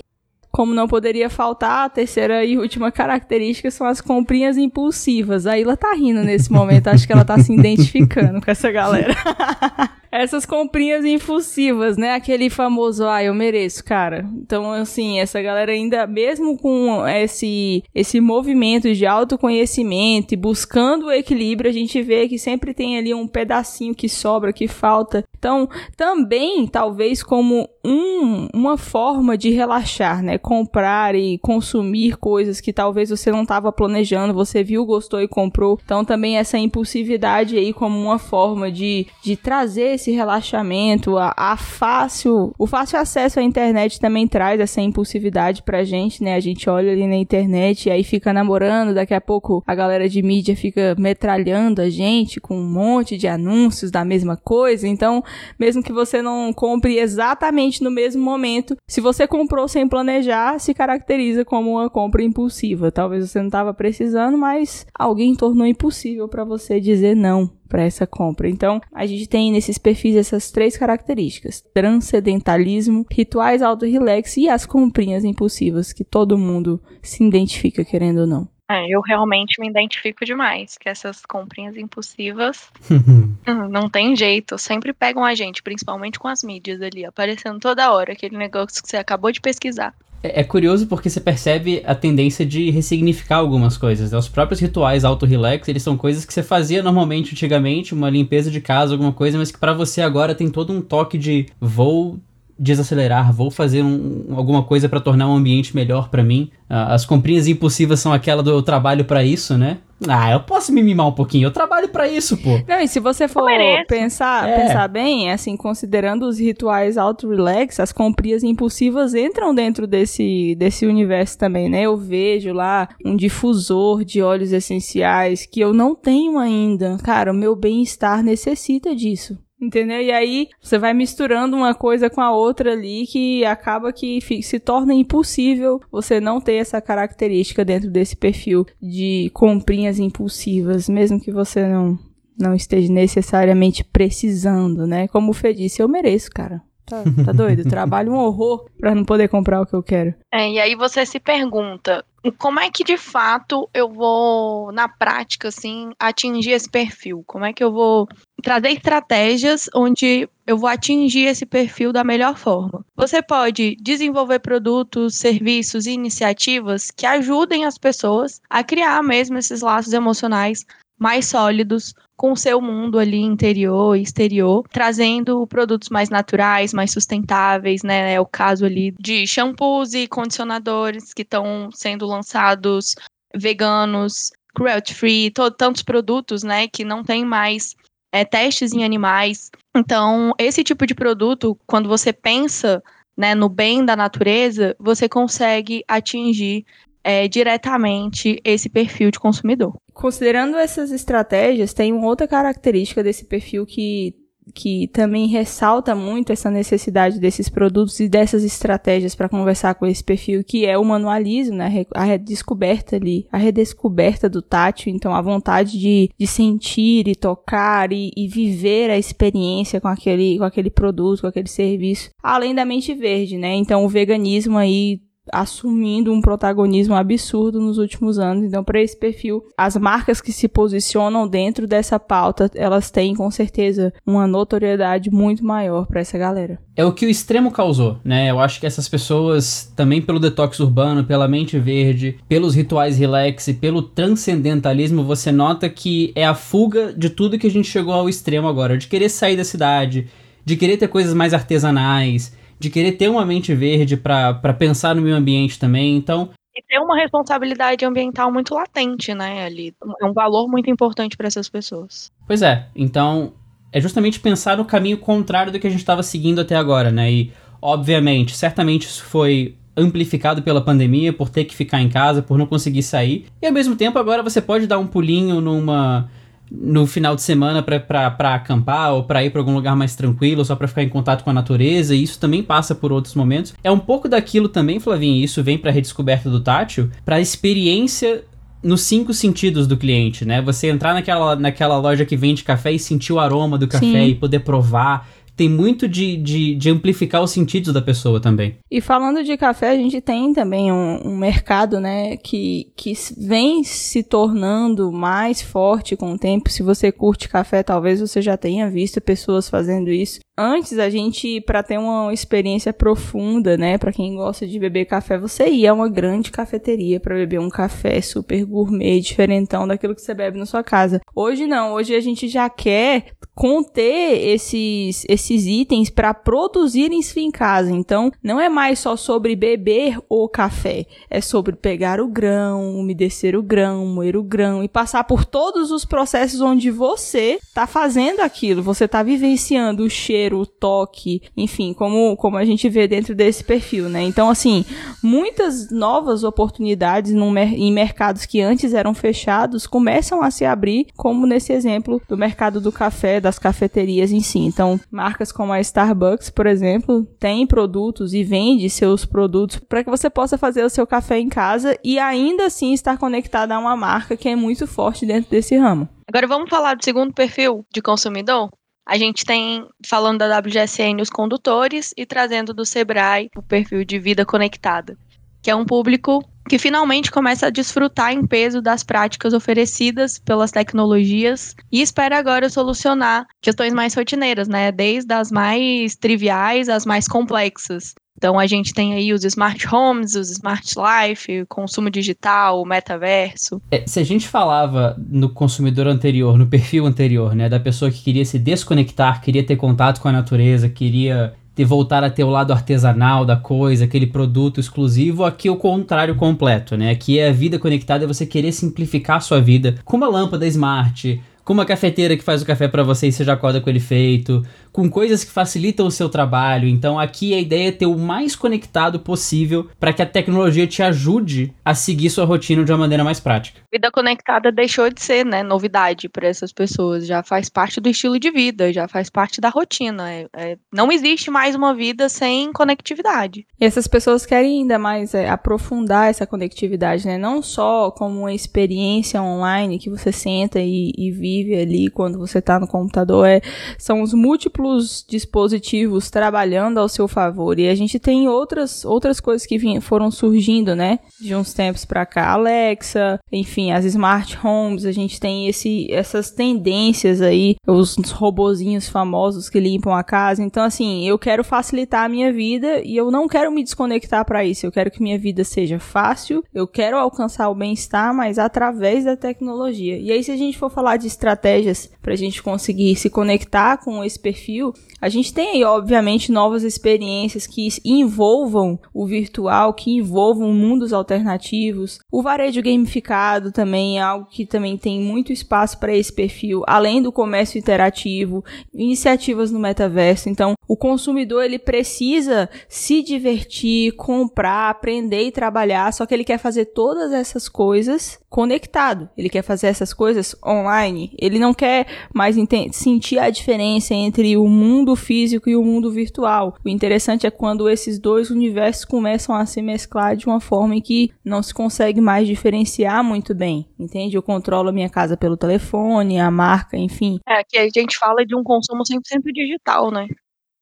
como 0.60 0.74
não 0.74 0.86
poderia 0.86 1.30
faltar, 1.30 1.86
a 1.86 1.88
terceira 1.88 2.44
e 2.44 2.58
última 2.58 2.92
característica 2.92 3.70
são 3.70 3.86
as 3.86 3.98
comprinhas 3.98 4.58
impulsivas. 4.58 5.46
A 5.46 5.58
Ila 5.58 5.74
tá 5.74 5.94
rindo 5.94 6.22
nesse 6.22 6.52
momento, 6.52 6.88
acho 6.88 7.06
que 7.06 7.14
ela 7.14 7.24
tá 7.24 7.38
se 7.38 7.50
identificando 7.50 8.42
com 8.42 8.50
essa 8.50 8.70
galera. 8.70 9.16
essas 10.10 10.44
comprinhas 10.44 11.04
impulsivas, 11.04 11.96
né? 11.96 12.14
Aquele 12.14 12.50
famoso, 12.50 13.06
ah, 13.06 13.22
eu 13.22 13.32
mereço, 13.32 13.84
cara. 13.84 14.28
Então, 14.34 14.72
assim, 14.72 15.20
essa 15.20 15.40
galera 15.40 15.72
ainda, 15.72 16.06
mesmo 16.06 16.58
com 16.58 17.06
esse, 17.06 17.82
esse 17.94 18.20
movimento 18.20 18.92
de 18.92 19.06
autoconhecimento 19.06 20.34
e 20.34 20.36
buscando 20.36 21.06
o 21.06 21.12
equilíbrio, 21.12 21.70
a 21.70 21.72
gente 21.72 22.02
vê 22.02 22.28
que 22.28 22.38
sempre 22.38 22.74
tem 22.74 22.98
ali 22.98 23.14
um 23.14 23.28
pedacinho 23.28 23.94
que 23.94 24.08
sobra, 24.08 24.52
que 24.52 24.66
falta. 24.66 25.24
Então, 25.40 25.66
também, 25.96 26.66
talvez 26.66 27.22
como 27.22 27.66
um, 27.82 28.46
uma 28.52 28.76
forma 28.76 29.38
de 29.38 29.48
relaxar, 29.48 30.22
né? 30.22 30.36
Comprar 30.36 31.14
e 31.14 31.38
consumir 31.38 32.18
coisas 32.18 32.60
que 32.60 32.74
talvez 32.74 33.08
você 33.08 33.32
não 33.32 33.42
estava 33.42 33.72
planejando, 33.72 34.34
você 34.34 34.62
viu, 34.62 34.84
gostou 34.84 35.22
e 35.22 35.26
comprou. 35.26 35.80
Então, 35.82 36.04
também 36.04 36.36
essa 36.36 36.58
impulsividade 36.58 37.56
aí 37.56 37.72
como 37.72 37.98
uma 37.98 38.18
forma 38.18 38.70
de, 38.70 39.06
de 39.24 39.34
trazer 39.34 39.94
esse 39.94 40.10
relaxamento, 40.10 41.16
a, 41.16 41.32
a 41.34 41.56
fácil, 41.56 42.54
o 42.58 42.66
fácil 42.66 42.98
acesso 42.98 43.40
à 43.40 43.42
internet 43.42 43.98
também 43.98 44.28
traz 44.28 44.60
essa 44.60 44.82
impulsividade 44.82 45.62
pra 45.62 45.84
gente, 45.84 46.22
né? 46.22 46.34
A 46.34 46.40
gente 46.40 46.68
olha 46.68 46.92
ali 46.92 47.06
na 47.06 47.16
internet 47.16 47.86
e 47.86 47.90
aí 47.90 48.04
fica 48.04 48.30
namorando, 48.30 48.92
daqui 48.92 49.14
a 49.14 49.20
pouco 49.22 49.64
a 49.66 49.74
galera 49.74 50.06
de 50.06 50.20
mídia 50.20 50.54
fica 50.54 50.94
metralhando 50.98 51.80
a 51.80 51.88
gente 51.88 52.38
com 52.38 52.58
um 52.58 52.70
monte 52.70 53.16
de 53.16 53.26
anúncios 53.26 53.90
da 53.90 54.04
mesma 54.04 54.36
coisa. 54.36 54.86
Então, 54.86 55.24
mesmo 55.58 55.82
que 55.82 55.92
você 55.92 56.22
não 56.22 56.52
compre 56.52 56.98
exatamente 56.98 57.82
no 57.82 57.90
mesmo 57.90 58.22
momento, 58.22 58.76
se 58.88 59.00
você 59.00 59.26
comprou 59.26 59.68
sem 59.68 59.88
planejar, 59.88 60.58
se 60.58 60.74
caracteriza 60.74 61.44
como 61.44 61.72
uma 61.72 61.90
compra 61.90 62.22
impulsiva. 62.22 62.90
Talvez 62.90 63.28
você 63.28 63.38
não 63.38 63.46
estava 63.46 63.74
precisando, 63.74 64.36
mas 64.36 64.86
alguém 64.94 65.34
tornou 65.34 65.66
impossível 65.66 66.28
para 66.28 66.44
você 66.44 66.80
dizer 66.80 67.14
não 67.14 67.50
para 67.70 67.84
essa 67.84 68.06
compra. 68.06 68.48
Então, 68.48 68.80
a 68.92 69.06
gente 69.06 69.28
tem 69.28 69.52
nesses 69.52 69.78
perfis 69.78 70.16
essas 70.16 70.50
três 70.50 70.76
características: 70.76 71.62
transcendentalismo, 71.72 73.06
rituais 73.10 73.62
auto-relax 73.62 74.36
e 74.36 74.48
as 74.48 74.66
comprinhas 74.66 75.24
impulsivas 75.24 75.92
que 75.92 76.04
todo 76.04 76.36
mundo 76.36 76.82
se 77.00 77.24
identifica 77.24 77.84
querendo 77.84 78.22
ou 78.22 78.26
não. 78.26 78.48
É, 78.70 78.86
eu 78.88 79.00
realmente 79.00 79.60
me 79.60 79.68
identifico 79.68 80.24
demais, 80.24 80.78
que 80.78 80.88
essas 80.88 81.26
comprinhas 81.26 81.76
impulsivas 81.76 82.70
hum, 82.88 83.34
não 83.68 83.90
tem 83.90 84.14
jeito, 84.14 84.56
sempre 84.56 84.92
pegam 84.92 85.24
a 85.24 85.34
gente, 85.34 85.60
principalmente 85.60 86.20
com 86.20 86.28
as 86.28 86.44
mídias 86.44 86.80
ali, 86.80 87.04
aparecendo 87.04 87.58
toda 87.58 87.92
hora, 87.92 88.12
aquele 88.12 88.36
negócio 88.36 88.80
que 88.80 88.88
você 88.88 88.96
acabou 88.96 89.32
de 89.32 89.40
pesquisar. 89.40 89.92
É, 90.22 90.42
é 90.42 90.44
curioso 90.44 90.86
porque 90.86 91.10
você 91.10 91.20
percebe 91.20 91.82
a 91.84 91.96
tendência 91.96 92.46
de 92.46 92.70
ressignificar 92.70 93.38
algumas 93.38 93.76
coisas. 93.76 94.12
Né? 94.12 94.18
Os 94.18 94.28
próprios 94.28 94.60
rituais 94.60 95.04
auto-relax, 95.04 95.66
eles 95.66 95.82
são 95.82 95.96
coisas 95.96 96.24
que 96.24 96.32
você 96.32 96.42
fazia 96.42 96.80
normalmente 96.80 97.32
antigamente, 97.32 97.92
uma 97.92 98.08
limpeza 98.08 98.52
de 98.52 98.60
casa, 98.60 98.94
alguma 98.94 99.12
coisa, 99.12 99.36
mas 99.36 99.50
que 99.50 99.58
para 99.58 99.72
você 99.72 100.00
agora 100.00 100.32
tem 100.32 100.48
todo 100.48 100.72
um 100.72 100.80
toque 100.80 101.18
de 101.18 101.46
vou 101.60 102.20
desacelerar, 102.60 103.32
vou 103.32 103.50
fazer 103.50 103.82
um, 103.82 104.26
alguma 104.36 104.62
coisa 104.62 104.86
para 104.86 105.00
tornar 105.00 105.26
o 105.28 105.30
um 105.30 105.36
ambiente 105.36 105.74
melhor 105.74 106.10
para 106.10 106.22
mim. 106.22 106.50
Uh, 106.68 106.92
as 106.92 107.06
comprinhas 107.06 107.48
impulsivas 107.48 108.00
são 108.00 108.12
aquela 108.12 108.42
do 108.42 108.50
eu 108.50 108.62
trabalho 108.62 109.06
para 109.06 109.24
isso, 109.24 109.56
né? 109.56 109.78
Ah, 110.08 110.30
eu 110.30 110.40
posso 110.40 110.72
me 110.72 110.82
mimar 110.82 111.08
um 111.08 111.12
pouquinho, 111.12 111.46
eu 111.46 111.50
trabalho 111.50 111.88
para 111.88 112.08
isso, 112.08 112.36
pô. 112.36 112.60
Não, 112.66 112.80
e 112.80 112.88
se 112.88 113.00
você 113.00 113.28
for 113.28 113.50
pensar, 113.86 114.48
é. 114.48 114.56
pensar 114.56 114.88
bem, 114.88 115.30
assim, 115.30 115.56
considerando 115.56 116.26
os 116.26 116.38
rituais 116.38 116.96
auto-relax, 116.96 117.80
as 117.80 117.92
comprinhas 117.92 118.42
impulsivas 118.42 119.14
entram 119.14 119.54
dentro 119.54 119.86
desse, 119.86 120.54
desse 120.54 120.86
universo 120.86 121.36
também, 121.38 121.68
né? 121.68 121.82
Eu 121.82 121.96
vejo 121.96 122.52
lá 122.52 122.88
um 123.04 123.14
difusor 123.14 124.04
de 124.04 124.22
óleos 124.22 124.52
essenciais 124.52 125.44
que 125.44 125.60
eu 125.60 125.74
não 125.74 125.94
tenho 125.94 126.38
ainda. 126.38 126.96
Cara, 127.02 127.30
o 127.30 127.34
meu 127.34 127.54
bem-estar 127.54 128.22
necessita 128.22 128.94
disso. 128.94 129.38
Entendeu? 129.60 130.00
E 130.00 130.10
aí 130.10 130.48
você 130.60 130.78
vai 130.78 130.94
misturando 130.94 131.54
uma 131.54 131.74
coisa 131.74 132.08
com 132.08 132.20
a 132.20 132.32
outra 132.32 132.72
ali 132.72 133.06
que 133.06 133.44
acaba 133.44 133.92
que 133.92 134.20
se 134.42 134.58
torna 134.58 134.94
impossível 134.94 135.80
você 135.92 136.18
não 136.18 136.40
ter 136.40 136.54
essa 136.54 136.80
característica 136.80 137.64
dentro 137.64 137.90
desse 137.90 138.16
perfil 138.16 138.66
de 138.80 139.30
comprinhas 139.34 139.98
impulsivas, 139.98 140.88
mesmo 140.88 141.20
que 141.20 141.30
você 141.30 141.68
não 141.68 141.98
não 142.38 142.54
esteja 142.54 142.90
necessariamente 142.90 143.84
precisando, 143.84 144.86
né? 144.86 145.06
Como 145.08 145.30
o 145.30 145.34
Fê 145.34 145.52
disse, 145.52 145.82
eu 145.82 145.88
mereço, 145.88 146.30
cara. 146.30 146.62
Tá, 146.86 147.04
tá 147.24 147.32
doido? 147.32 147.68
Trabalho 147.68 148.12
um 148.12 148.16
horror 148.16 148.66
pra 148.78 148.94
não 148.94 149.04
poder 149.04 149.28
comprar 149.28 149.60
o 149.60 149.66
que 149.66 149.74
eu 149.74 149.82
quero. 149.82 150.14
É, 150.32 150.50
e 150.50 150.58
aí 150.58 150.74
você 150.74 151.06
se 151.06 151.20
pergunta, 151.20 152.04
como 152.38 152.60
é 152.60 152.70
que 152.70 152.84
de 152.84 152.98
fato 152.98 153.68
eu 153.72 153.88
vou, 153.88 154.70
na 154.72 154.88
prática, 154.88 155.48
assim, 155.48 155.92
atingir 155.98 156.50
esse 156.50 156.68
perfil? 156.68 157.24
Como 157.26 157.44
é 157.44 157.52
que 157.52 157.64
eu 157.64 157.72
vou 157.72 158.06
trazer 158.42 158.70
estratégias 158.70 159.68
onde 159.74 160.28
eu 160.46 160.58
vou 160.58 160.68
atingir 160.68 161.26
esse 161.26 161.46
perfil 161.46 161.92
da 161.92 162.04
melhor 162.04 162.36
forma? 162.36 162.84
Você 162.94 163.22
pode 163.22 163.76
desenvolver 163.80 164.40
produtos, 164.40 165.16
serviços 165.16 165.86
e 165.86 165.92
iniciativas 165.92 166.90
que 166.90 167.06
ajudem 167.06 167.64
as 167.64 167.78
pessoas 167.78 168.40
a 168.50 168.62
criar 168.62 169.02
mesmo 169.02 169.38
esses 169.38 169.62
laços 169.62 169.92
emocionais 169.92 170.64
mais 170.98 171.26
sólidos 171.26 171.94
com 172.20 172.32
o 172.32 172.36
seu 172.36 172.60
mundo 172.60 172.98
ali 172.98 173.18
interior 173.18 173.96
e 173.96 174.02
exterior, 174.02 174.68
trazendo 174.70 175.46
produtos 175.46 175.88
mais 175.88 176.10
naturais, 176.10 176.70
mais 176.74 176.92
sustentáveis, 176.92 177.82
né? 177.82 178.12
É 178.12 178.20
o 178.20 178.26
caso 178.26 178.66
ali 178.66 178.94
de 179.00 179.26
shampoos 179.26 179.94
e 179.94 180.06
condicionadores 180.06 181.14
que 181.14 181.22
estão 181.22 181.70
sendo 181.72 182.06
lançados 182.06 182.94
veganos, 183.34 184.32
cruelty 184.54 184.94
free, 184.94 185.30
tantos 185.30 185.82
produtos, 185.82 186.42
né, 186.42 186.68
que 186.68 186.84
não 186.84 187.02
tem 187.02 187.24
mais 187.24 187.74
é, 188.12 188.22
testes 188.22 188.74
em 188.74 188.84
animais. 188.84 189.50
Então, 189.74 190.34
esse 190.38 190.62
tipo 190.62 190.86
de 190.86 190.94
produto, 190.94 191.58
quando 191.66 191.88
você 191.88 192.12
pensa 192.12 192.82
né, 193.16 193.34
no 193.34 193.48
bem 193.48 193.82
da 193.82 193.96
natureza, 193.96 194.76
você 194.78 195.08
consegue 195.08 195.82
atingir 195.88 196.66
é, 197.02 197.26
diretamente 197.28 198.40
esse 198.44 198.68
perfil 198.68 199.10
de 199.10 199.18
consumidor. 199.18 199.76
Considerando 199.92 200.56
essas 200.56 200.90
estratégias, 200.90 201.74
tem 201.74 201.92
uma 201.92 202.06
outra 202.06 202.26
característica 202.26 203.02
desse 203.02 203.24
perfil 203.24 203.66
que 203.66 204.14
que 204.54 204.88
também 204.88 205.26
ressalta 205.28 205.94
muito 205.94 206.32
essa 206.32 206.50
necessidade 206.50 207.20
desses 207.20 207.48
produtos 207.48 208.00
e 208.00 208.08
dessas 208.08 208.44
estratégias 208.44 209.14
para 209.14 209.28
conversar 209.28 209.74
com 209.74 209.86
esse 209.86 210.02
perfil, 210.02 210.42
que 210.44 210.66
é 210.66 210.76
o 210.76 210.84
manualismo, 210.84 211.56
né? 211.56 211.86
A 211.94 212.04
redescoberta 212.04 212.96
ali, 212.96 213.26
a 213.30 213.38
redescoberta 213.38 214.28
do 214.28 214.42
tátil, 214.42 214.92
então 214.92 215.14
a 215.14 215.22
vontade 215.22 215.78
de, 215.78 216.10
de 216.18 216.26
sentir 216.26 217.08
e 217.08 217.14
tocar 217.14 217.92
e, 217.92 218.10
e 218.16 218.28
viver 218.28 218.90
a 218.90 218.98
experiência 218.98 219.80
com 219.80 219.88
aquele, 219.88 220.38
com 220.38 220.44
aquele 220.44 220.70
produto, 220.70 221.22
com 221.22 221.26
aquele 221.26 221.48
serviço, 221.48 222.10
além 222.22 222.54
da 222.54 222.64
mente 222.64 222.94
verde, 222.94 223.38
né? 223.38 223.54
Então 223.54 223.84
o 223.84 223.88
veganismo 223.88 224.58
aí 224.58 225.00
assumindo 225.32 226.12
um 226.12 226.20
protagonismo 226.20 226.94
absurdo 226.94 227.60
nos 227.60 227.78
últimos 227.78 228.18
anos. 228.18 228.44
Então, 228.44 228.62
para 228.64 228.80
esse 228.80 228.96
perfil, 228.96 229.44
as 229.56 229.76
marcas 229.76 230.20
que 230.20 230.32
se 230.32 230.48
posicionam 230.48 231.26
dentro 231.26 231.66
dessa 231.66 231.98
pauta, 231.98 232.50
elas 232.54 232.90
têm 232.90 233.14
com 233.14 233.30
certeza 233.30 233.92
uma 234.06 234.26
notoriedade 234.26 235.10
muito 235.10 235.44
maior 235.44 235.86
para 235.86 236.00
essa 236.00 236.18
galera. 236.18 236.58
É 236.76 236.84
o 236.84 236.92
que 236.92 237.04
o 237.04 237.10
extremo 237.10 237.50
causou, 237.50 237.98
né? 238.04 238.30
Eu 238.30 238.38
acho 238.40 238.58
que 238.58 238.66
essas 238.66 238.88
pessoas, 238.88 239.70
também 239.76 240.00
pelo 240.00 240.18
detox 240.18 240.58
urbano, 240.60 241.04
pela 241.04 241.28
mente 241.28 241.58
verde, 241.58 242.18
pelos 242.28 242.54
rituais 242.54 242.98
relax 242.98 243.48
e 243.48 243.54
pelo 243.54 243.82
transcendentalismo, 243.82 245.04
você 245.04 245.30
nota 245.30 245.68
que 245.68 246.12
é 246.14 246.24
a 246.24 246.34
fuga 246.34 246.92
de 246.92 247.10
tudo 247.10 247.38
que 247.38 247.46
a 247.46 247.50
gente 247.50 247.68
chegou 247.68 247.92
ao 247.92 248.08
extremo 248.08 248.48
agora, 248.48 248.78
de 248.78 248.88
querer 248.88 249.08
sair 249.08 249.36
da 249.36 249.44
cidade, 249.44 250.08
de 250.44 250.56
querer 250.56 250.76
ter 250.76 250.88
coisas 250.88 251.12
mais 251.12 251.34
artesanais, 251.34 252.32
de 252.60 252.70
querer 252.70 252.92
ter 252.92 253.08
uma 253.08 253.24
mente 253.24 253.54
verde 253.54 253.96
para 253.96 254.54
pensar 254.56 254.94
no 254.94 255.02
meio 255.02 255.16
ambiente 255.16 255.58
também. 255.58 255.96
Então, 255.96 256.28
e 256.54 256.62
ter 256.62 256.78
uma 256.78 256.96
responsabilidade 256.96 257.84
ambiental 257.84 258.30
muito 258.30 258.54
latente, 258.54 259.14
né, 259.14 259.44
ali. 259.44 259.72
É 260.00 260.04
um 260.04 260.12
valor 260.12 260.48
muito 260.48 260.68
importante 260.68 261.16
para 261.16 261.26
essas 261.26 261.48
pessoas. 261.48 262.12
Pois 262.26 262.42
é. 262.42 262.66
Então, 262.76 263.32
é 263.72 263.80
justamente 263.80 264.20
pensar 264.20 264.56
no 264.56 264.64
caminho 264.64 264.98
contrário 264.98 265.50
do 265.50 265.58
que 265.58 265.66
a 265.66 265.70
gente 265.70 265.80
estava 265.80 266.02
seguindo 266.02 266.40
até 266.40 266.56
agora, 266.56 266.90
né? 266.90 267.10
E, 267.10 267.32
obviamente, 267.62 268.36
certamente 268.36 268.82
isso 268.82 269.04
foi 269.04 269.56
amplificado 269.76 270.42
pela 270.42 270.60
pandemia, 270.60 271.12
por 271.12 271.30
ter 271.30 271.44
que 271.44 271.54
ficar 271.54 271.80
em 271.80 271.88
casa, 271.88 272.20
por 272.20 272.36
não 272.36 272.46
conseguir 272.46 272.82
sair. 272.82 273.26
E 273.40 273.46
ao 273.46 273.52
mesmo 273.52 273.76
tempo, 273.76 273.98
agora 273.98 274.22
você 274.22 274.42
pode 274.42 274.66
dar 274.66 274.78
um 274.78 274.86
pulinho 274.86 275.40
numa 275.40 276.10
no 276.50 276.86
final 276.86 277.14
de 277.14 277.22
semana 277.22 277.62
para 277.62 278.34
acampar 278.34 278.92
ou 278.92 279.04
para 279.04 279.24
ir 279.24 279.30
para 279.30 279.40
algum 279.40 279.54
lugar 279.54 279.76
mais 279.76 279.94
tranquilo, 279.94 280.44
só 280.44 280.56
para 280.56 280.66
ficar 280.66 280.82
em 280.82 280.88
contato 280.88 281.22
com 281.22 281.30
a 281.30 281.32
natureza, 281.32 281.94
e 281.94 282.02
isso 282.02 282.18
também 282.18 282.42
passa 282.42 282.74
por 282.74 282.90
outros 282.92 283.14
momentos. 283.14 283.54
É 283.62 283.70
um 283.70 283.78
pouco 283.78 284.08
daquilo 284.08 284.48
também, 284.48 284.80
Flavinho, 284.80 285.16
e 285.16 285.22
isso 285.22 285.42
vem 285.42 285.56
para 285.56 285.70
a 285.70 285.72
redescoberta 285.72 286.28
do 286.28 286.40
tátil, 286.40 286.90
para 287.04 287.16
a 287.16 287.20
experiência 287.20 288.24
nos 288.62 288.82
cinco 288.82 289.14
sentidos 289.14 289.66
do 289.66 289.76
cliente, 289.76 290.24
né? 290.24 290.42
Você 290.42 290.68
entrar 290.68 290.92
naquela, 290.92 291.34
naquela 291.34 291.78
loja 291.78 292.04
que 292.04 292.16
vende 292.16 292.44
café 292.44 292.72
e 292.72 292.78
sentir 292.78 293.12
o 293.12 293.18
aroma 293.18 293.56
do 293.56 293.66
café 293.66 293.86
Sim. 293.86 294.08
e 294.08 294.14
poder 294.14 294.40
provar 294.40 295.08
tem 295.40 295.48
muito 295.48 295.88
de, 295.88 296.18
de, 296.18 296.54
de, 296.54 296.68
amplificar 296.68 297.22
os 297.22 297.30
sentidos 297.30 297.72
da 297.72 297.80
pessoa 297.80 298.20
também. 298.20 298.58
E 298.70 298.78
falando 298.78 299.24
de 299.24 299.38
café, 299.38 299.70
a 299.70 299.74
gente 299.74 299.98
tem 299.98 300.34
também 300.34 300.70
um, 300.70 301.00
um, 301.02 301.16
mercado, 301.16 301.80
né, 301.80 302.18
que, 302.18 302.70
que 302.76 302.92
vem 303.16 303.64
se 303.64 304.02
tornando 304.02 304.92
mais 304.92 305.40
forte 305.40 305.96
com 305.96 306.12
o 306.12 306.18
tempo. 306.18 306.50
Se 306.50 306.62
você 306.62 306.92
curte 306.92 307.26
café, 307.26 307.62
talvez 307.62 308.02
você 308.02 308.20
já 308.20 308.36
tenha 308.36 308.68
visto 308.68 309.00
pessoas 309.00 309.48
fazendo 309.48 309.88
isso. 309.88 310.20
Antes, 310.42 310.78
a 310.78 310.88
gente, 310.88 311.38
para 311.42 311.62
ter 311.62 311.78
uma 311.78 312.14
experiência 312.14 312.72
profunda, 312.72 313.58
né, 313.58 313.76
para 313.76 313.92
quem 313.92 314.14
gosta 314.14 314.46
de 314.46 314.58
beber 314.58 314.86
café, 314.86 315.18
você 315.18 315.46
ia 315.50 315.70
a 315.70 315.74
uma 315.74 315.86
grande 315.86 316.30
cafeteria 316.30 316.98
para 316.98 317.14
beber 317.14 317.38
um 317.38 317.50
café 317.50 318.00
super 318.00 318.42
gourmet, 318.46 319.00
diferentão 319.00 319.68
daquilo 319.68 319.94
que 319.94 320.00
você 320.00 320.14
bebe 320.14 320.38
na 320.38 320.46
sua 320.46 320.64
casa. 320.64 320.98
Hoje 321.14 321.46
não, 321.46 321.74
hoje 321.74 321.94
a 321.94 322.00
gente 322.00 322.26
já 322.26 322.48
quer 322.48 323.08
conter 323.34 324.28
esses, 324.34 325.06
esses 325.08 325.46
itens 325.46 325.88
para 325.88 326.12
produzir 326.12 326.92
isso 326.92 327.18
em 327.18 327.30
casa. 327.30 327.70
Então, 327.70 328.10
não 328.22 328.40
é 328.40 328.48
mais 328.48 328.78
só 328.78 328.96
sobre 328.96 329.34
beber 329.34 329.98
o 330.08 330.28
café, 330.28 330.86
é 331.08 331.20
sobre 331.20 331.56
pegar 331.56 332.00
o 332.00 332.08
grão, 332.08 332.78
umedecer 332.78 333.34
o 333.34 333.42
grão, 333.42 333.86
moer 333.86 334.16
o 334.16 334.22
grão 334.22 334.62
e 334.62 334.68
passar 334.68 335.04
por 335.04 335.24
todos 335.24 335.70
os 335.70 335.84
processos 335.84 336.40
onde 336.40 336.70
você 336.70 337.38
está 337.42 337.66
fazendo 337.66 338.20
aquilo, 338.20 338.62
você 338.62 338.84
está 338.84 339.02
vivenciando 339.02 339.84
o 339.84 339.90
cheiro, 339.90 340.29
o 340.34 340.44
toque, 340.44 341.22
enfim, 341.36 341.72
como, 341.72 342.14
como 342.16 342.36
a 342.36 342.44
gente 342.44 342.68
vê 342.68 342.86
dentro 342.86 343.14
desse 343.14 343.42
perfil, 343.42 343.88
né? 343.88 344.02
Então, 344.02 344.28
assim, 344.28 344.64
muitas 345.02 345.70
novas 345.70 346.24
oportunidades 346.24 347.12
no, 347.12 347.36
em 347.38 347.72
mercados 347.72 348.26
que 348.26 348.40
antes 348.40 348.74
eram 348.74 348.92
fechados 348.92 349.66
começam 349.66 350.22
a 350.22 350.30
se 350.30 350.44
abrir, 350.44 350.88
como 350.94 351.26
nesse 351.26 351.52
exemplo 351.52 352.00
do 352.06 352.18
mercado 352.18 352.60
do 352.60 352.70
café, 352.70 353.18
da 353.20 353.30
das 353.30 353.38
cafeterias 353.38 354.10
em 354.10 354.20
si. 354.20 354.40
Então, 354.40 354.80
marcas 354.90 355.30
como 355.30 355.52
a 355.52 355.60
Starbucks, 355.60 356.30
por 356.30 356.48
exemplo, 356.48 357.06
tem 357.20 357.46
produtos 357.46 358.12
e 358.12 358.24
vende 358.24 358.68
seus 358.68 359.06
produtos 359.06 359.60
para 359.60 359.84
que 359.84 359.90
você 359.90 360.10
possa 360.10 360.36
fazer 360.36 360.64
o 360.64 360.68
seu 360.68 360.84
café 360.84 361.20
em 361.20 361.28
casa 361.28 361.78
e 361.84 361.96
ainda 361.96 362.46
assim 362.46 362.72
estar 362.72 362.98
conectada 362.98 363.54
a 363.54 363.58
uma 363.58 363.76
marca 363.76 364.16
que 364.16 364.28
é 364.28 364.34
muito 364.34 364.66
forte 364.66 365.06
dentro 365.06 365.30
desse 365.30 365.56
ramo. 365.56 365.88
Agora 366.08 366.26
vamos 366.26 366.50
falar 366.50 366.74
do 366.74 366.84
segundo 366.84 367.14
perfil 367.14 367.64
de 367.72 367.80
consumidor? 367.80 368.50
A 368.86 368.98
gente 368.98 369.24
tem, 369.24 369.66
falando 369.86 370.18
da 370.18 370.38
WGSN, 370.38 371.00
os 371.00 371.10
condutores 371.10 371.92
e 371.96 372.04
trazendo 372.04 372.52
do 372.52 372.64
Sebrae 372.64 373.30
o 373.36 373.42
perfil 373.42 373.84
de 373.84 373.98
vida 373.98 374.24
conectada, 374.24 374.96
que 375.42 375.50
é 375.50 375.54
um 375.54 375.64
público 375.64 376.24
que 376.48 376.58
finalmente 376.58 377.12
começa 377.12 377.46
a 377.46 377.50
desfrutar 377.50 378.12
em 378.12 378.26
peso 378.26 378.60
das 378.60 378.82
práticas 378.82 379.32
oferecidas 379.32 380.18
pelas 380.18 380.50
tecnologias 380.50 381.54
e 381.70 381.80
espera 381.80 382.18
agora 382.18 382.50
solucionar 382.50 383.24
questões 383.40 383.72
mais 383.72 383.94
rotineiras, 383.94 384.48
né? 384.48 384.72
Desde 384.72 385.14
as 385.14 385.30
mais 385.30 385.94
triviais 385.94 386.68
às 386.68 386.84
mais 386.84 387.06
complexas. 387.06 387.94
Então 388.20 388.38
a 388.38 388.46
gente 388.46 388.74
tem 388.74 388.92
aí 388.92 389.14
os 389.14 389.24
smart 389.24 389.66
homes, 389.74 390.14
os 390.14 390.30
smart 390.30 390.74
life, 390.76 391.46
consumo 391.48 391.88
digital, 391.88 392.60
o 392.60 392.66
metaverso. 392.66 393.62
É, 393.70 393.82
se 393.86 393.98
a 393.98 394.04
gente 394.04 394.28
falava 394.28 394.94
no 395.08 395.30
consumidor 395.30 395.88
anterior, 395.88 396.36
no 396.36 396.46
perfil 396.46 396.84
anterior, 396.84 397.34
né, 397.34 397.48
da 397.48 397.58
pessoa 397.58 397.90
que 397.90 398.02
queria 398.02 398.26
se 398.26 398.38
desconectar, 398.38 399.22
queria 399.22 399.42
ter 399.42 399.56
contato 399.56 400.02
com 400.02 400.08
a 400.08 400.12
natureza, 400.12 400.68
queria 400.68 401.32
de 401.56 401.64
voltar 401.64 402.04
a 402.04 402.10
ter 402.10 402.22
o 402.22 402.28
lado 402.28 402.52
artesanal 402.52 403.24
da 403.24 403.36
coisa, 403.36 403.86
aquele 403.86 404.06
produto 404.06 404.60
exclusivo, 404.60 405.24
aqui 405.24 405.48
é 405.48 405.50
o 405.50 405.56
contrário 405.56 406.14
completo, 406.14 406.76
né? 406.76 406.90
Aqui 406.90 407.18
é 407.18 407.30
a 407.30 407.32
vida 407.32 407.58
conectada, 407.58 408.04
é 408.04 408.06
você 408.06 408.26
querer 408.26 408.52
simplificar 408.52 409.16
a 409.16 409.20
sua 409.20 409.40
vida 409.40 409.76
com 409.82 409.96
uma 409.96 410.08
lâmpada 410.08 410.46
smart, 410.46 411.20
com 411.50 411.54
uma 411.54 411.66
cafeteira 411.66 412.16
que 412.16 412.22
faz 412.22 412.42
o 412.42 412.46
café 412.46 412.68
para 412.68 412.84
você 412.84 413.08
e 413.08 413.12
você 413.12 413.24
já 413.24 413.32
acorda 413.32 413.60
com 413.60 413.68
ele 413.68 413.80
feito, 413.80 414.46
com 414.70 414.88
coisas 414.88 415.24
que 415.24 415.32
facilitam 415.32 415.84
o 415.84 415.90
seu 415.90 416.08
trabalho. 416.08 416.68
Então 416.68 416.96
aqui 416.96 417.34
a 417.34 417.40
ideia 417.40 417.70
é 417.70 417.72
ter 417.72 417.86
o 417.86 417.98
mais 417.98 418.36
conectado 418.36 419.00
possível 419.00 419.68
para 419.80 419.92
que 419.92 420.00
a 420.00 420.06
tecnologia 420.06 420.64
te 420.64 420.80
ajude 420.80 421.52
a 421.64 421.74
seguir 421.74 422.08
sua 422.08 422.24
rotina 422.24 422.62
de 422.64 422.70
uma 422.70 422.78
maneira 422.78 423.02
mais 423.02 423.18
prática. 423.18 423.62
Vida 423.72 423.90
conectada 423.90 424.52
deixou 424.52 424.90
de 424.90 425.02
ser, 425.02 425.26
né, 425.26 425.42
novidade 425.42 426.08
para 426.08 426.28
essas 426.28 426.52
pessoas, 426.52 427.04
já 427.04 427.20
faz 427.20 427.48
parte 427.48 427.80
do 427.80 427.88
estilo 427.88 428.20
de 428.20 428.30
vida, 428.30 428.72
já 428.72 428.86
faz 428.86 429.10
parte 429.10 429.40
da 429.40 429.48
rotina. 429.48 430.08
É, 430.08 430.28
é, 430.36 430.58
não 430.72 430.92
existe 430.92 431.32
mais 431.32 431.56
uma 431.56 431.74
vida 431.74 432.08
sem 432.08 432.52
conectividade. 432.52 433.44
E 433.60 433.64
essas 433.64 433.88
pessoas 433.88 434.24
querem 434.24 434.60
ainda 434.60 434.78
mais 434.78 435.14
é, 435.14 435.28
aprofundar 435.28 436.10
essa 436.10 436.24
conectividade, 436.28 437.06
né? 437.08 437.18
Não 437.18 437.42
só 437.42 437.90
como 437.90 438.20
uma 438.20 438.32
experiência 438.32 439.20
online 439.20 439.80
que 439.80 439.90
você 439.90 440.12
senta 440.12 440.60
e, 440.60 440.92
e 440.96 441.10
vive 441.10 441.39
ali 441.54 441.90
quando 441.90 442.18
você 442.18 442.38
está 442.38 442.58
no 442.58 442.66
computador, 442.66 443.26
é, 443.26 443.40
são 443.78 444.02
os 444.02 444.12
múltiplos 444.12 445.04
dispositivos 445.08 446.10
trabalhando 446.10 446.78
ao 446.78 446.88
seu 446.88 447.08
favor. 447.08 447.58
E 447.58 447.68
a 447.68 447.74
gente 447.74 447.98
tem 447.98 448.28
outras, 448.28 448.84
outras 448.84 449.20
coisas 449.20 449.46
que 449.46 449.58
vim, 449.58 449.80
foram 449.80 450.10
surgindo, 450.10 450.74
né? 450.74 450.98
De 451.20 451.34
uns 451.34 451.52
tempos 451.52 451.84
para 451.84 452.06
cá. 452.06 452.32
Alexa, 452.32 453.18
enfim, 453.32 453.72
as 453.72 453.84
smart 453.84 454.38
homes, 454.44 454.84
a 454.84 454.92
gente 454.92 455.20
tem 455.20 455.48
esse, 455.48 455.90
essas 455.92 456.30
tendências 456.30 457.20
aí, 457.20 457.56
os 457.66 457.96
robozinhos 458.10 458.88
famosos 458.88 459.48
que 459.48 459.60
limpam 459.60 459.94
a 459.94 460.02
casa. 460.02 460.42
Então, 460.42 460.64
assim, 460.64 461.06
eu 461.06 461.18
quero 461.18 461.44
facilitar 461.44 462.04
a 462.04 462.08
minha 462.08 462.32
vida 462.32 462.80
e 462.84 462.96
eu 462.96 463.10
não 463.10 463.28
quero 463.28 463.50
me 463.50 463.62
desconectar 463.62 464.24
para 464.24 464.44
isso. 464.44 464.66
Eu 464.66 464.72
quero 464.72 464.90
que 464.90 465.02
minha 465.02 465.18
vida 465.18 465.44
seja 465.44 465.78
fácil, 465.78 466.44
eu 466.54 466.66
quero 466.66 466.96
alcançar 466.96 467.48
o 467.48 467.54
bem-estar, 467.54 468.14
mas 468.14 468.38
através 468.38 469.04
da 469.04 469.16
tecnologia. 469.16 469.98
E 469.98 470.10
aí, 470.10 470.22
se 470.22 470.30
a 470.30 470.36
gente 470.36 470.58
for 470.58 470.70
falar 470.70 470.96
de 470.96 471.06
estratégias 471.30 471.90
para 472.02 472.12
a 472.12 472.16
gente 472.16 472.42
conseguir 472.42 472.96
se 472.96 473.08
conectar 473.08 473.78
com 473.78 474.02
esse 474.04 474.18
perfil 474.18 474.72
a 475.00 475.08
gente 475.08 475.32
tem 475.32 475.52
aí, 475.52 475.64
obviamente, 475.64 476.30
novas 476.30 476.62
experiências 476.62 477.46
que 477.46 477.68
envolvam 477.84 478.78
o 478.92 479.06
virtual, 479.06 479.72
que 479.72 479.90
envolvam 479.92 480.52
mundos 480.52 480.92
alternativos. 480.92 481.98
O 482.12 482.22
varejo 482.22 482.60
gamificado 482.60 483.50
também 483.50 483.98
é 483.98 484.02
algo 484.02 484.26
que 484.26 484.44
também 484.44 484.76
tem 484.76 485.00
muito 485.00 485.32
espaço 485.32 485.78
para 485.78 485.96
esse 485.96 486.12
perfil, 486.12 486.62
além 486.66 487.00
do 487.00 487.10
comércio 487.10 487.58
interativo, 487.58 488.44
iniciativas 488.74 489.50
no 489.50 489.58
metaverso. 489.58 490.28
Então, 490.28 490.54
o 490.70 490.76
consumidor 490.76 491.42
ele 491.42 491.58
precisa 491.58 492.48
se 492.68 493.02
divertir, 493.02 493.90
comprar, 493.96 494.70
aprender 494.70 495.24
e 495.24 495.32
trabalhar, 495.32 495.92
só 495.92 496.06
que 496.06 496.14
ele 496.14 496.22
quer 496.22 496.38
fazer 496.38 496.66
todas 496.66 497.12
essas 497.12 497.48
coisas 497.48 498.20
conectado. 498.28 499.10
Ele 499.18 499.28
quer 499.28 499.42
fazer 499.42 499.66
essas 499.66 499.92
coisas 499.92 500.36
online. 500.46 501.12
Ele 501.18 501.40
não 501.40 501.52
quer 501.52 501.88
mais 502.14 502.36
sentir 502.70 503.18
a 503.18 503.30
diferença 503.30 503.94
entre 503.94 504.36
o 504.36 504.46
mundo 504.46 504.94
físico 504.94 505.50
e 505.50 505.56
o 505.56 505.64
mundo 505.64 505.90
virtual. 505.90 506.54
O 506.64 506.68
interessante 506.68 507.26
é 507.26 507.32
quando 507.32 507.68
esses 507.68 507.98
dois 507.98 508.30
universos 508.30 508.84
começam 508.84 509.34
a 509.34 509.44
se 509.46 509.60
mesclar 509.60 510.14
de 510.14 510.26
uma 510.26 510.38
forma 510.38 510.76
em 510.76 510.80
que 510.80 511.10
não 511.24 511.42
se 511.42 511.52
consegue 511.52 512.00
mais 512.00 512.28
diferenciar 512.28 513.02
muito 513.02 513.34
bem. 513.34 513.66
Entende? 513.76 514.16
Eu 514.16 514.22
controlo 514.22 514.68
a 514.68 514.72
minha 514.72 514.88
casa 514.88 515.16
pelo 515.16 515.36
telefone, 515.36 516.20
a 516.20 516.30
marca, 516.30 516.76
enfim. 516.76 517.18
É, 517.28 517.42
que 517.42 517.58
a 517.58 517.64
gente 517.64 517.98
fala 517.98 518.24
de 518.24 518.36
um 518.36 518.44
consumo 518.44 518.84
100% 518.84 519.32
digital, 519.34 519.90
né? 519.90 520.06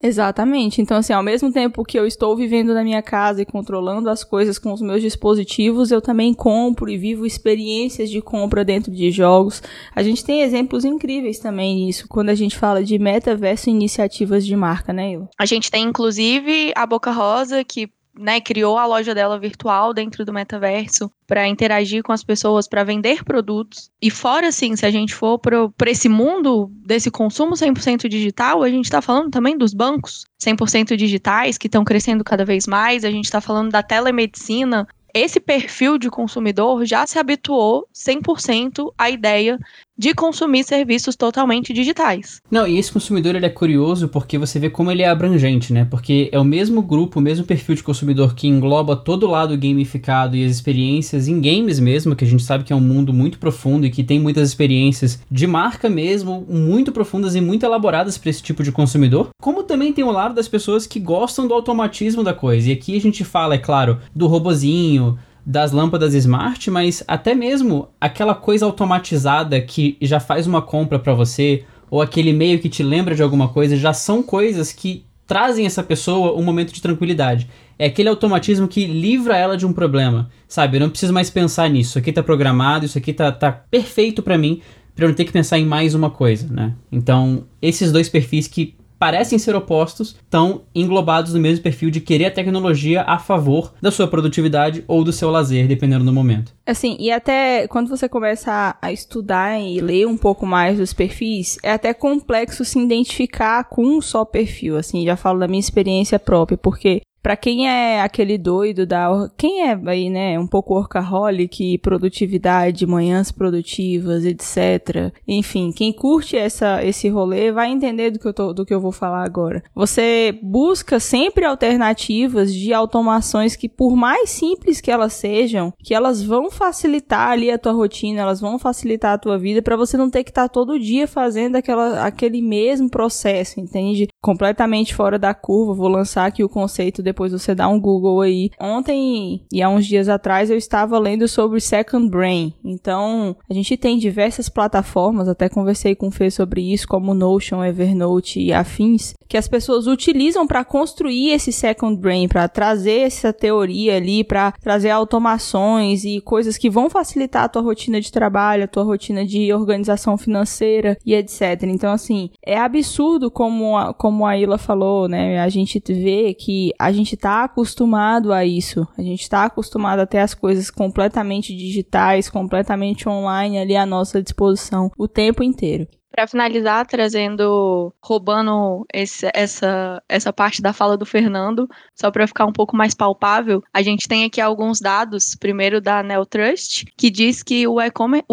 Exatamente. 0.00 0.80
Então, 0.80 0.96
assim, 0.96 1.12
ao 1.12 1.22
mesmo 1.22 1.52
tempo 1.52 1.84
que 1.84 1.98
eu 1.98 2.06
estou 2.06 2.36
vivendo 2.36 2.72
na 2.72 2.84
minha 2.84 3.02
casa 3.02 3.42
e 3.42 3.46
controlando 3.46 4.08
as 4.08 4.22
coisas 4.22 4.56
com 4.56 4.72
os 4.72 4.80
meus 4.80 5.02
dispositivos, 5.02 5.90
eu 5.90 6.00
também 6.00 6.32
compro 6.32 6.88
e 6.88 6.96
vivo 6.96 7.26
experiências 7.26 8.08
de 8.08 8.22
compra 8.22 8.64
dentro 8.64 8.92
de 8.92 9.10
jogos. 9.10 9.60
A 9.94 10.02
gente 10.02 10.24
tem 10.24 10.42
exemplos 10.42 10.84
incríveis 10.84 11.40
também 11.40 11.86
nisso, 11.86 12.06
quando 12.08 12.28
a 12.28 12.34
gente 12.34 12.56
fala 12.56 12.84
de 12.84 12.96
metaverso 12.96 13.68
e 13.68 13.72
iniciativas 13.72 14.46
de 14.46 14.54
marca, 14.54 14.92
né, 14.92 15.14
Ila? 15.14 15.28
A 15.36 15.44
gente 15.44 15.68
tem, 15.68 15.84
inclusive, 15.84 16.72
a 16.76 16.86
Boca 16.86 17.10
Rosa, 17.10 17.64
que 17.64 17.90
né, 18.18 18.40
criou 18.40 18.76
a 18.76 18.84
loja 18.84 19.14
dela 19.14 19.38
virtual 19.38 19.94
dentro 19.94 20.24
do 20.24 20.32
metaverso 20.32 21.10
para 21.26 21.46
interagir 21.46 22.02
com 22.02 22.12
as 22.12 22.24
pessoas, 22.24 22.66
para 22.66 22.82
vender 22.82 23.24
produtos. 23.24 23.90
E 24.02 24.10
fora, 24.10 24.48
assim, 24.48 24.74
se 24.74 24.84
a 24.84 24.90
gente 24.90 25.14
for 25.14 25.38
para 25.38 25.90
esse 25.90 26.08
mundo 26.08 26.70
desse 26.84 27.10
consumo 27.10 27.54
100% 27.54 28.08
digital, 28.08 28.62
a 28.62 28.68
gente 28.68 28.86
está 28.86 29.00
falando 29.00 29.30
também 29.30 29.56
dos 29.56 29.72
bancos 29.72 30.26
100% 30.40 30.96
digitais 30.96 31.56
que 31.56 31.68
estão 31.68 31.84
crescendo 31.84 32.24
cada 32.24 32.44
vez 32.44 32.66
mais, 32.66 33.04
a 33.04 33.10
gente 33.10 33.26
está 33.26 33.40
falando 33.40 33.70
da 33.70 33.82
telemedicina. 33.82 34.86
Esse 35.14 35.40
perfil 35.40 35.96
de 35.96 36.10
consumidor 36.10 36.84
já 36.84 37.06
se 37.06 37.18
habituou 37.18 37.88
100% 37.94 38.92
à 38.98 39.08
ideia 39.08 39.58
de 39.98 40.14
consumir 40.14 40.62
serviços 40.62 41.16
totalmente 41.16 41.72
digitais. 41.72 42.40
Não, 42.48 42.66
e 42.66 42.78
esse 42.78 42.92
consumidor 42.92 43.34
ele 43.34 43.46
é 43.46 43.50
curioso 43.50 44.08
porque 44.08 44.38
você 44.38 44.60
vê 44.60 44.70
como 44.70 44.92
ele 44.92 45.02
é 45.02 45.08
abrangente, 45.08 45.72
né? 45.72 45.84
Porque 45.84 46.28
é 46.30 46.38
o 46.38 46.44
mesmo 46.44 46.80
grupo, 46.80 47.18
o 47.18 47.22
mesmo 47.22 47.44
perfil 47.44 47.74
de 47.74 47.82
consumidor 47.82 48.34
que 48.34 48.46
engloba 48.46 48.94
todo 48.94 49.24
o 49.24 49.30
lado 49.30 49.56
gamificado 49.58 50.36
e 50.36 50.44
as 50.44 50.52
experiências 50.52 51.26
em 51.26 51.40
games 51.40 51.80
mesmo, 51.80 52.14
que 52.14 52.24
a 52.24 52.28
gente 52.28 52.44
sabe 52.44 52.62
que 52.62 52.72
é 52.72 52.76
um 52.76 52.80
mundo 52.80 53.12
muito 53.12 53.38
profundo 53.38 53.84
e 53.84 53.90
que 53.90 54.04
tem 54.04 54.20
muitas 54.20 54.48
experiências 54.48 55.20
de 55.28 55.46
marca 55.46 55.88
mesmo, 55.88 56.46
muito 56.48 56.92
profundas 56.92 57.34
e 57.34 57.40
muito 57.40 57.66
elaboradas 57.66 58.16
para 58.16 58.30
esse 58.30 58.42
tipo 58.42 58.62
de 58.62 58.70
consumidor. 58.70 59.30
Como 59.42 59.64
também 59.64 59.92
tem 59.92 60.04
o 60.04 60.12
lado 60.12 60.34
das 60.34 60.46
pessoas 60.46 60.86
que 60.86 61.00
gostam 61.00 61.48
do 61.48 61.54
automatismo 61.54 62.22
da 62.22 62.32
coisa. 62.32 62.68
E 62.68 62.72
aqui 62.72 62.96
a 62.96 63.00
gente 63.00 63.24
fala, 63.24 63.54
é 63.54 63.58
claro, 63.58 63.98
do 64.14 64.26
robozinho, 64.26 65.18
das 65.48 65.72
lâmpadas 65.72 66.12
smart, 66.12 66.70
mas 66.70 67.02
até 67.08 67.34
mesmo 67.34 67.88
aquela 67.98 68.34
coisa 68.34 68.66
automatizada 68.66 69.58
que 69.62 69.96
já 70.02 70.20
faz 70.20 70.46
uma 70.46 70.60
compra 70.60 70.98
para 70.98 71.14
você, 71.14 71.64
ou 71.90 72.02
aquele 72.02 72.28
e-mail 72.28 72.58
que 72.58 72.68
te 72.68 72.82
lembra 72.82 73.14
de 73.14 73.22
alguma 73.22 73.48
coisa, 73.48 73.74
já 73.74 73.94
são 73.94 74.22
coisas 74.22 74.72
que 74.72 75.06
trazem 75.26 75.64
essa 75.64 75.82
pessoa 75.82 76.38
um 76.38 76.42
momento 76.42 76.70
de 76.70 76.82
tranquilidade. 76.82 77.48
É 77.78 77.86
aquele 77.86 78.10
automatismo 78.10 78.68
que 78.68 78.84
livra 78.84 79.38
ela 79.38 79.56
de 79.56 79.64
um 79.64 79.72
problema, 79.72 80.28
sabe? 80.46 80.76
Eu 80.76 80.82
não 80.82 80.90
preciso 80.90 81.14
mais 81.14 81.30
pensar 81.30 81.70
nisso. 81.70 81.92
Isso 81.92 81.98
aqui 81.98 82.12
tá 82.12 82.22
programado, 82.22 82.84
isso 82.84 82.98
aqui 82.98 83.14
tá, 83.14 83.32
tá 83.32 83.50
perfeito 83.50 84.22
para 84.22 84.36
mim, 84.36 84.60
para 84.94 85.06
eu 85.06 85.08
não 85.08 85.16
ter 85.16 85.24
que 85.24 85.32
pensar 85.32 85.58
em 85.58 85.64
mais 85.64 85.94
uma 85.94 86.10
coisa, 86.10 86.46
né? 86.52 86.74
Então, 86.92 87.44
esses 87.62 87.90
dois 87.90 88.10
perfis 88.10 88.46
que 88.46 88.74
parecem 88.98 89.38
ser 89.38 89.54
opostos 89.54 90.16
estão 90.22 90.62
englobados 90.74 91.32
no 91.32 91.40
mesmo 91.40 91.62
perfil 91.62 91.90
de 91.90 92.00
querer 92.00 92.26
a 92.26 92.30
tecnologia 92.30 93.02
a 93.02 93.18
favor 93.18 93.72
da 93.80 93.90
sua 93.90 94.08
produtividade 94.08 94.84
ou 94.86 95.04
do 95.04 95.12
seu 95.12 95.30
lazer, 95.30 95.66
dependendo 95.66 96.04
do 96.04 96.12
momento. 96.12 96.52
Assim, 96.66 96.96
e 96.98 97.10
até 97.10 97.66
quando 97.68 97.88
você 97.88 98.08
começa 98.08 98.76
a, 98.80 98.92
estudar 98.92 99.58
e 99.58 99.80
ler 99.80 100.06
um 100.06 100.16
pouco 100.16 100.44
mais 100.44 100.78
dos 100.78 100.92
perfis, 100.92 101.58
é 101.62 101.72
até 101.72 101.94
complexo 101.94 102.64
se 102.64 102.78
identificar 102.78 103.64
com 103.64 103.84
um 103.84 104.00
só 104.00 104.24
perfil, 104.24 104.76
assim, 104.76 105.04
já 105.04 105.16
falo 105.16 105.38
da 105.38 105.48
minha 105.48 105.60
experiência 105.60 106.18
própria, 106.18 106.58
porque 106.58 107.00
para 107.22 107.36
quem 107.36 107.68
é 107.68 108.00
aquele 108.00 108.38
doido 108.38 108.86
da. 108.86 109.08
Quem 109.36 109.68
é 109.68 109.78
aí, 109.86 110.08
né? 110.08 110.38
Um 110.38 110.46
pouco 110.46 110.74
workaholic, 110.74 111.78
produtividade, 111.78 112.86
manhãs 112.86 113.32
produtivas, 113.32 114.24
etc. 114.24 115.12
Enfim, 115.26 115.72
quem 115.72 115.92
curte 115.92 116.36
essa, 116.36 116.84
esse 116.84 117.08
rolê 117.08 117.50
vai 117.52 117.70
entender 117.70 118.10
do 118.10 118.18
que, 118.18 118.26
eu 118.26 118.32
tô, 118.32 118.52
do 118.52 118.64
que 118.64 118.72
eu 118.72 118.80
vou 118.80 118.92
falar 118.92 119.24
agora. 119.24 119.62
Você 119.74 120.38
busca 120.42 121.00
sempre 121.00 121.44
alternativas 121.44 122.54
de 122.54 122.72
automações 122.72 123.56
que, 123.56 123.68
por 123.68 123.96
mais 123.96 124.30
simples 124.30 124.80
que 124.80 124.90
elas 124.90 125.12
sejam, 125.12 125.72
que 125.82 125.94
elas 125.94 126.22
vão 126.22 126.50
facilitar 126.50 127.30
ali 127.30 127.50
a 127.50 127.58
tua 127.58 127.72
rotina, 127.72 128.20
elas 128.20 128.40
vão 128.40 128.58
facilitar 128.58 129.14
a 129.14 129.18
tua 129.18 129.38
vida 129.38 129.60
para 129.60 129.76
você 129.76 129.96
não 129.96 130.10
ter 130.10 130.24
que 130.24 130.30
estar 130.30 130.42
tá 130.42 130.48
todo 130.48 130.78
dia 130.78 131.06
fazendo 131.06 131.56
aquela, 131.56 132.04
aquele 132.04 132.40
mesmo 132.40 132.88
processo, 132.88 133.60
entende? 133.60 134.08
Completamente 134.22 134.94
fora 134.94 135.18
da 135.18 135.34
curva. 135.34 135.74
Vou 135.74 135.88
lançar 135.88 136.26
aqui 136.26 136.44
o 136.44 136.48
conceito 136.48 137.02
depois 137.08 137.32
você 137.32 137.54
dá 137.54 137.68
um 137.68 137.80
Google 137.80 138.20
aí. 138.20 138.50
Ontem 138.60 139.46
e 139.52 139.62
há 139.62 139.68
uns 139.68 139.86
dias 139.86 140.08
atrás 140.08 140.50
eu 140.50 140.56
estava 140.56 140.98
lendo 140.98 141.26
sobre 141.26 141.60
Second 141.60 142.08
Brain. 142.10 142.52
Então, 142.64 143.36
a 143.48 143.54
gente 143.54 143.76
tem 143.76 143.98
diversas 143.98 144.48
plataformas, 144.48 145.28
até 145.28 145.48
conversei 145.48 145.94
com 145.94 146.08
o 146.08 146.10
Fê 146.10 146.30
sobre 146.30 146.72
isso, 146.72 146.86
como 146.86 147.14
Notion, 147.14 147.64
Evernote 147.64 148.40
e 148.40 148.52
afins, 148.52 149.14
que 149.28 149.36
as 149.36 149.48
pessoas 149.48 149.86
utilizam 149.86 150.46
para 150.46 150.64
construir 150.64 151.30
esse 151.30 151.52
Second 151.52 151.98
Brain, 151.98 152.28
para 152.28 152.48
trazer 152.48 153.00
essa 153.00 153.32
teoria 153.32 153.96
ali, 153.96 154.22
para 154.22 154.52
trazer 154.52 154.90
automações 154.90 156.04
e 156.04 156.20
coisas 156.20 156.58
que 156.58 156.70
vão 156.70 156.90
facilitar 156.90 157.44
a 157.44 157.48
tua 157.48 157.62
rotina 157.62 158.00
de 158.00 158.12
trabalho, 158.12 158.64
a 158.64 158.68
tua 158.68 158.84
rotina 158.84 159.24
de 159.24 159.52
organização 159.52 160.16
financeira 160.18 160.96
e 161.04 161.14
etc. 161.14 161.62
Então, 161.64 161.92
assim, 161.92 162.30
é 162.44 162.58
absurdo 162.58 163.30
como 163.30 163.76
a, 163.76 163.94
como 163.94 164.26
a 164.26 164.36
Ila 164.36 164.58
falou, 164.58 165.08
né? 165.08 165.40
A 165.40 165.48
gente 165.48 165.80
vê 165.92 166.34
que 166.34 166.72
a 166.78 166.92
gente 166.98 167.14
está 167.14 167.44
acostumado 167.44 168.32
a 168.32 168.44
isso. 168.44 168.86
A 168.96 169.02
gente 169.02 169.22
está 169.22 169.44
acostumado 169.44 170.00
a 170.00 170.06
ter 170.06 170.18
as 170.18 170.34
coisas 170.34 170.70
completamente 170.70 171.56
digitais, 171.56 172.28
completamente 172.28 173.08
online 173.08 173.58
ali 173.58 173.76
à 173.76 173.86
nossa 173.86 174.22
disposição 174.22 174.90
o 174.98 175.08
tempo 175.08 175.42
inteiro. 175.42 175.86
Para 176.10 176.26
finalizar, 176.26 176.84
trazendo, 176.86 177.94
roubando 178.02 178.84
esse, 178.92 179.30
essa, 179.32 180.02
essa 180.08 180.32
parte 180.32 180.60
da 180.60 180.72
fala 180.72 180.96
do 180.96 181.06
Fernando, 181.06 181.68
só 181.94 182.10
para 182.10 182.26
ficar 182.26 182.44
um 182.46 182.52
pouco 182.52 182.74
mais 182.74 182.92
palpável, 182.92 183.62
a 183.72 183.82
gente 183.82 184.08
tem 184.08 184.24
aqui 184.24 184.40
alguns 184.40 184.80
dados, 184.80 185.36
primeiro 185.36 185.80
da 185.80 186.02
Neotrust, 186.02 186.86
que 186.96 187.08
diz 187.08 187.42
que 187.42 187.68
o 187.68 187.78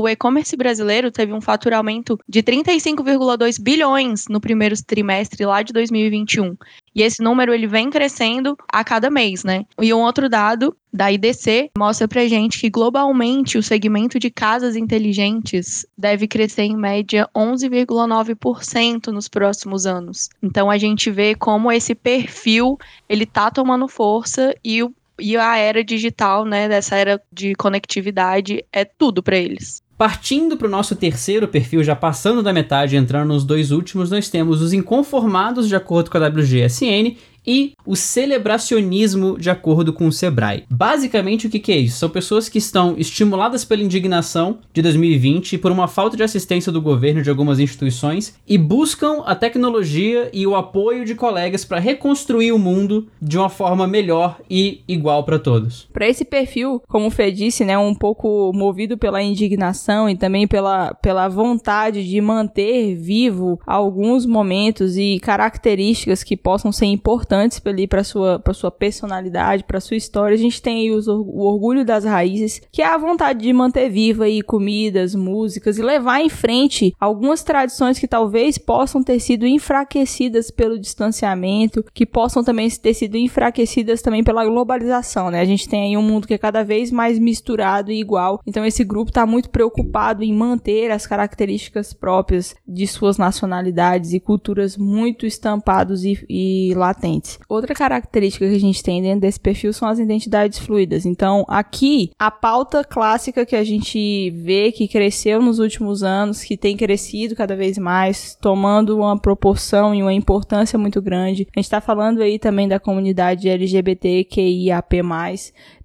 e-commerce 0.07 0.55
brasileiro 0.55 1.11
teve 1.11 1.31
um 1.31 1.41
faturamento 1.41 2.17
de 2.27 2.41
35,2 2.41 3.61
bilhões 3.61 4.25
no 4.29 4.41
primeiro 4.41 4.73
trimestre 4.83 5.45
lá 5.45 5.61
de 5.61 5.71
2021. 5.71 6.55
E 6.95 7.03
esse 7.03 7.21
número 7.21 7.53
ele 7.53 7.67
vem 7.67 7.89
crescendo 7.89 8.57
a 8.71 8.83
cada 8.83 9.09
mês, 9.09 9.43
né? 9.43 9.65
E 9.81 9.93
um 9.93 10.01
outro 10.01 10.29
dado 10.29 10.75
da 10.93 11.11
IDC 11.11 11.71
mostra 11.77 12.07
pra 12.07 12.25
gente 12.25 12.57
que 12.57 12.69
globalmente 12.69 13.57
o 13.57 13.63
segmento 13.63 14.17
de 14.17 14.31
casas 14.31 14.77
inteligentes 14.77 15.85
deve 15.97 16.25
crescer 16.25 16.63
em 16.63 16.77
média 16.77 17.29
11,9% 17.35 19.07
nos 19.07 19.27
próximos 19.27 19.85
anos. 19.85 20.29
Então 20.41 20.71
a 20.71 20.77
gente 20.77 21.11
vê 21.11 21.35
como 21.35 21.69
esse 21.69 21.93
perfil 21.93 22.77
ele 23.09 23.25
tá 23.25 23.51
tomando 23.51 23.87
força 23.89 24.55
e 24.63 24.81
o 24.81 24.93
e 25.19 25.37
a 25.37 25.57
era 25.57 25.83
digital, 25.83 26.43
né, 26.43 26.67
dessa 26.67 26.95
era 26.97 27.21
de 27.31 27.55
conectividade 27.55 28.65
é 28.71 28.83
tudo 28.83 29.23
para 29.23 29.37
eles. 29.37 29.81
Partindo 29.97 30.57
para 30.57 30.67
o 30.67 30.69
nosso 30.69 30.93
terceiro 30.93 31.47
perfil, 31.47 31.81
já 31.81 31.95
passando 31.95 32.43
da 32.43 32.51
metade 32.51 32.97
entrando 32.97 33.29
nos 33.29 33.45
dois 33.45 33.71
últimos, 33.71 34.11
nós 34.11 34.29
temos 34.29 34.61
os 34.61 34.73
inconformados 34.73 35.69
de 35.69 35.75
acordo 35.75 36.11
com 36.11 36.17
a 36.17 36.27
WGSN 36.27 37.15
e 37.45 37.73
o 37.85 37.95
celebracionismo 37.95 39.37
de 39.37 39.49
acordo 39.49 39.93
com 39.93 40.07
o 40.07 40.11
Sebrae. 40.11 40.63
Basicamente, 40.69 41.47
o 41.47 41.49
que, 41.49 41.59
que, 41.59 41.71
é 41.71 41.77
isso? 41.77 41.97
São 41.97 42.09
pessoas 42.09 42.49
que 42.49 42.57
estão 42.57 42.95
estimuladas 42.97 43.63
pela 43.63 43.83
indignação 43.83 44.59
de 44.73 44.81
2020 44.81 45.53
e 45.53 45.57
por 45.57 45.71
uma 45.71 45.87
falta 45.87 46.17
de 46.17 46.23
assistência 46.23 46.71
do 46.71 46.81
governo 46.81 47.21
de 47.21 47.29
algumas 47.29 47.59
instituições 47.59 48.35
e 48.47 48.57
buscam 48.57 49.21
a 49.25 49.35
tecnologia 49.35 50.29
e 50.33 50.47
o 50.47 50.55
apoio 50.55 51.05
de 51.05 51.15
colegas 51.15 51.63
para 51.63 51.79
reconstruir 51.79 52.51
o 52.51 52.59
mundo 52.59 53.07
de 53.21 53.37
uma 53.37 53.49
forma 53.49 53.87
melhor 53.87 54.39
e 54.49 54.81
igual 54.87 55.23
para 55.23 55.39
todos. 55.39 55.87
Para 55.93 56.07
esse 56.07 56.25
perfil, 56.25 56.81
como 56.87 57.07
o 57.07 57.11
Fê 57.11 57.31
disse, 57.31 57.63
né, 57.63 57.77
um 57.77 57.93
pouco 57.93 58.51
movido 58.53 58.97
pela 58.97 59.21
indignação 59.21 60.09
e 60.09 60.15
também 60.15 60.47
pela, 60.47 60.93
pela 60.95 61.27
vontade 61.27 62.07
de 62.07 62.21
manter 62.21 62.95
vivo 62.95 63.59
alguns 63.65 64.25
momentos 64.25 64.97
e 64.97 65.19
características 65.19 66.23
que 66.23 66.35
possam 66.37 66.71
ser 66.71 66.85
importantes 66.85 67.34
importantes 67.35 67.61
ali 67.65 67.87
para 67.87 68.03
sua 68.03 68.39
para 68.39 68.53
sua 68.53 68.71
personalidade, 68.71 69.63
para 69.63 69.79
sua 69.79 69.97
história. 69.97 70.35
A 70.35 70.37
gente 70.37 70.61
tem 70.61 70.81
aí 70.81 70.91
os, 70.91 71.07
o 71.07 71.39
orgulho 71.39 71.83
das 71.83 72.05
raízes, 72.05 72.61
que 72.71 72.81
é 72.81 72.85
a 72.85 72.97
vontade 72.97 73.39
de 73.39 73.51
manter 73.53 73.89
viva 73.89 74.25
aí 74.25 74.41
comidas, 74.41 75.13
músicas 75.13 75.77
e 75.77 75.81
levar 75.81 76.21
em 76.21 76.29
frente 76.29 76.93
algumas 76.99 77.43
tradições 77.43 77.99
que 77.99 78.07
talvez 78.07 78.57
possam 78.57 79.03
ter 79.03 79.19
sido 79.19 79.45
enfraquecidas 79.45 80.49
pelo 80.49 80.79
distanciamento, 80.79 81.83
que 81.93 82.05
possam 82.05 82.43
também 82.43 82.69
ter 82.69 82.93
sido 82.93 83.17
enfraquecidas 83.17 84.01
também 84.01 84.23
pela 84.23 84.45
globalização, 84.45 85.29
né? 85.29 85.41
A 85.41 85.45
gente 85.45 85.67
tem 85.67 85.83
aí 85.83 85.97
um 85.97 86.01
mundo 86.01 86.27
que 86.27 86.33
é 86.33 86.37
cada 86.37 86.63
vez 86.63 86.91
mais 86.91 87.19
misturado 87.19 87.91
e 87.91 87.99
igual. 87.99 88.39
Então 88.45 88.65
esse 88.65 88.83
grupo 88.83 89.09
está 89.09 89.25
muito 89.25 89.49
preocupado 89.49 90.23
em 90.23 90.33
manter 90.33 90.91
as 90.91 91.07
características 91.07 91.93
próprias 91.93 92.55
de 92.67 92.87
suas 92.87 93.17
nacionalidades 93.17 94.13
e 94.13 94.19
culturas 94.19 94.77
muito 94.77 95.25
estampados 95.25 96.03
e, 96.03 96.25
e 96.29 96.73
latentes. 96.75 97.24
Outra 97.47 97.73
característica 97.73 98.47
que 98.47 98.55
a 98.55 98.59
gente 98.59 98.83
tem 98.83 99.01
dentro 99.01 99.21
desse 99.21 99.39
perfil 99.39 99.73
são 99.73 99.87
as 99.87 99.99
identidades 99.99 100.59
fluidas. 100.59 101.05
Então, 101.05 101.45
aqui, 101.47 102.11
a 102.17 102.31
pauta 102.31 102.83
clássica 102.83 103.45
que 103.45 103.55
a 103.55 103.63
gente 103.63 104.29
vê 104.31 104.71
que 104.71 104.87
cresceu 104.87 105.41
nos 105.41 105.59
últimos 105.59 106.03
anos, 106.03 106.43
que 106.43 106.57
tem 106.57 106.75
crescido 106.75 107.35
cada 107.35 107.55
vez 107.55 107.77
mais, 107.77 108.37
tomando 108.41 108.97
uma 108.97 109.17
proporção 109.17 109.93
e 109.93 110.01
uma 110.01 110.13
importância 110.13 110.77
muito 110.77 111.01
grande. 111.01 111.47
A 111.55 111.59
gente 111.59 111.65
está 111.65 111.81
falando 111.81 112.21
aí 112.21 112.39
também 112.39 112.67
da 112.67 112.79
comunidade 112.79 113.49
LGBTQIAP+. 113.49 115.01